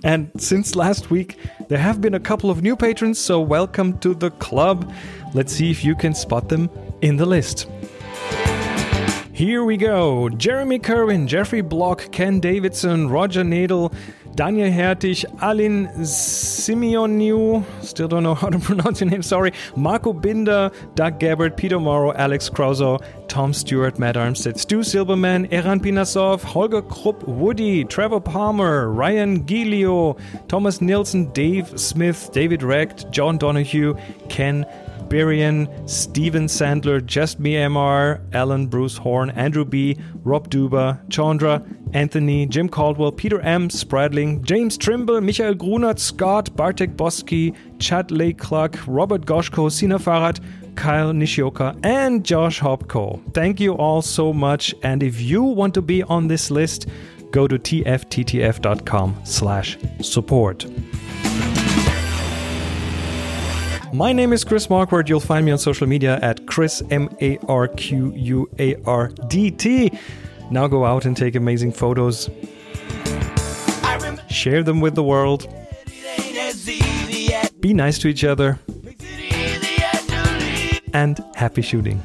And 0.04 0.32
since 0.38 0.76
last 0.76 1.12
week, 1.12 1.38
there 1.68 1.78
have 1.78 2.02
been 2.02 2.16
a 2.16 2.20
couple 2.20 2.50
of 2.50 2.64
new 2.64 2.76
patrons, 2.76 3.20
so 3.20 3.40
welcome 3.40 4.00
to 4.00 4.16
the 4.16 4.32
club. 4.32 4.92
Let's 5.34 5.54
see 5.54 5.70
if 5.70 5.84
you 5.86 5.96
can 5.96 6.16
spot 6.16 6.50
them 6.50 6.70
in 7.02 7.18
the 7.18 7.26
list. 7.26 7.68
Here 9.32 9.64
we 9.64 9.78
go 9.78 10.30
Jeremy 10.30 10.78
Kerwin, 10.80 11.28
Jeffrey 11.28 11.62
Block, 11.62 12.12
Ken 12.12 12.40
Davidson, 12.40 13.10
Roger 13.10 13.44
Nadel, 13.44 13.94
Daniel 14.42 14.72
Hertig, 14.72 15.24
Alin 15.40 15.88
Simeoniu, 16.00 17.64
still 17.84 18.08
don't 18.08 18.24
know 18.24 18.34
how 18.34 18.50
to 18.50 18.58
pronounce 18.70 19.00
your 19.00 19.08
name, 19.12 19.22
sorry, 19.22 19.54
Marco 19.76 20.14
Binder, 20.14 20.72
Doug 20.96 21.20
Gabbard, 21.20 21.56
Peter 21.56 21.80
Morrow, 21.80 22.12
Alex 22.14 22.50
Krauser, 22.50 23.00
Tom 23.28 23.54
Stewart, 23.54 24.00
Matt 24.00 24.16
Armstead, 24.16 24.58
Stu 24.58 24.80
Silberman, 24.80 25.48
Eran 25.52 25.80
Pinasov, 25.80 26.42
Holger 26.42 26.82
Krupp, 26.82 27.28
Woody, 27.28 27.86
Trevor 27.86 28.20
Palmer, 28.20 28.90
Ryan 28.90 29.44
Gilio, 29.46 30.18
Thomas 30.48 30.82
Nilsson, 30.82 31.32
Dave 31.34 31.80
Smith, 31.80 32.32
David 32.34 32.64
Recht, 32.64 33.12
John 33.12 33.38
Donahue, 33.38 33.96
Ken 34.28 34.66
Barian, 35.12 35.68
Steven 35.90 36.46
Sandler, 36.48 37.06
Just 37.06 37.38
Me 37.38 37.56
MR, 37.56 38.22
Alan 38.34 38.68
Bruce 38.68 38.96
Horn, 38.96 39.30
Andrew 39.32 39.66
B, 39.66 39.98
Rob 40.24 40.50
Duba, 40.50 41.02
Chandra, 41.10 41.62
Anthony, 41.92 42.46
Jim 42.46 42.70
Caldwell, 42.70 43.12
Peter 43.12 43.42
M, 43.42 43.70
Spradling, 43.70 44.42
James 44.44 44.78
Trimble, 44.78 45.20
Michael 45.20 45.54
Grunert, 45.54 46.00
Scott, 46.00 46.56
Bartek 46.56 46.92
Boski, 46.96 47.54
Chad 47.78 48.10
Lake 48.10 48.38
Clark, 48.38 48.78
Robert 48.88 49.26
Goshko, 49.26 49.70
Sina 49.70 50.00
Farad, 50.00 50.40
Kyle 50.76 51.12
Nishioka, 51.12 51.78
and 51.84 52.24
Josh 52.24 52.62
Hopko. 52.62 53.22
Thank 53.34 53.60
you 53.60 53.74
all 53.74 54.02
so 54.02 54.32
much. 54.32 54.74
And 54.82 55.04
if 55.04 55.20
you 55.20 55.44
want 55.44 55.74
to 55.74 55.82
be 55.82 56.04
on 56.04 56.30
this 56.30 56.50
list, 56.50 56.88
go 57.32 57.50
to 57.50 57.60
tfttf.com 57.60 59.22
slash 59.26 59.78
support. 60.02 60.66
My 63.94 64.14
name 64.14 64.32
is 64.32 64.46
Chris 64.46 64.68
Marquardt. 64.68 65.10
You'll 65.10 65.20
find 65.20 65.46
me 65.46 65.52
on 65.52 65.58
social 65.58 65.86
media 65.86 66.18
at 66.22 66.48
Chris 66.48 66.82
M 66.92 67.10
A 67.20 67.38
R 67.50 67.68
Q 67.68 68.14
U 68.16 68.50
A 68.58 68.76
R 68.86 69.10
D 69.28 69.52
T. 69.52 69.92
Now 70.50 70.68
go 70.68 70.86
out 70.86 71.06
and 71.06 71.16
take 71.16 71.36
amazing 71.36 71.74
photos. 71.74 72.30
Share 74.30 74.64
them 74.64 74.80
with 74.80 74.96
the 74.96 75.04
world. 75.04 75.46
Be 77.60 77.74
nice 77.74 78.00
to 78.00 78.08
each 78.08 78.24
other. 78.24 78.60
And 80.94 81.24
happy 81.36 81.62
shooting. 81.62 82.02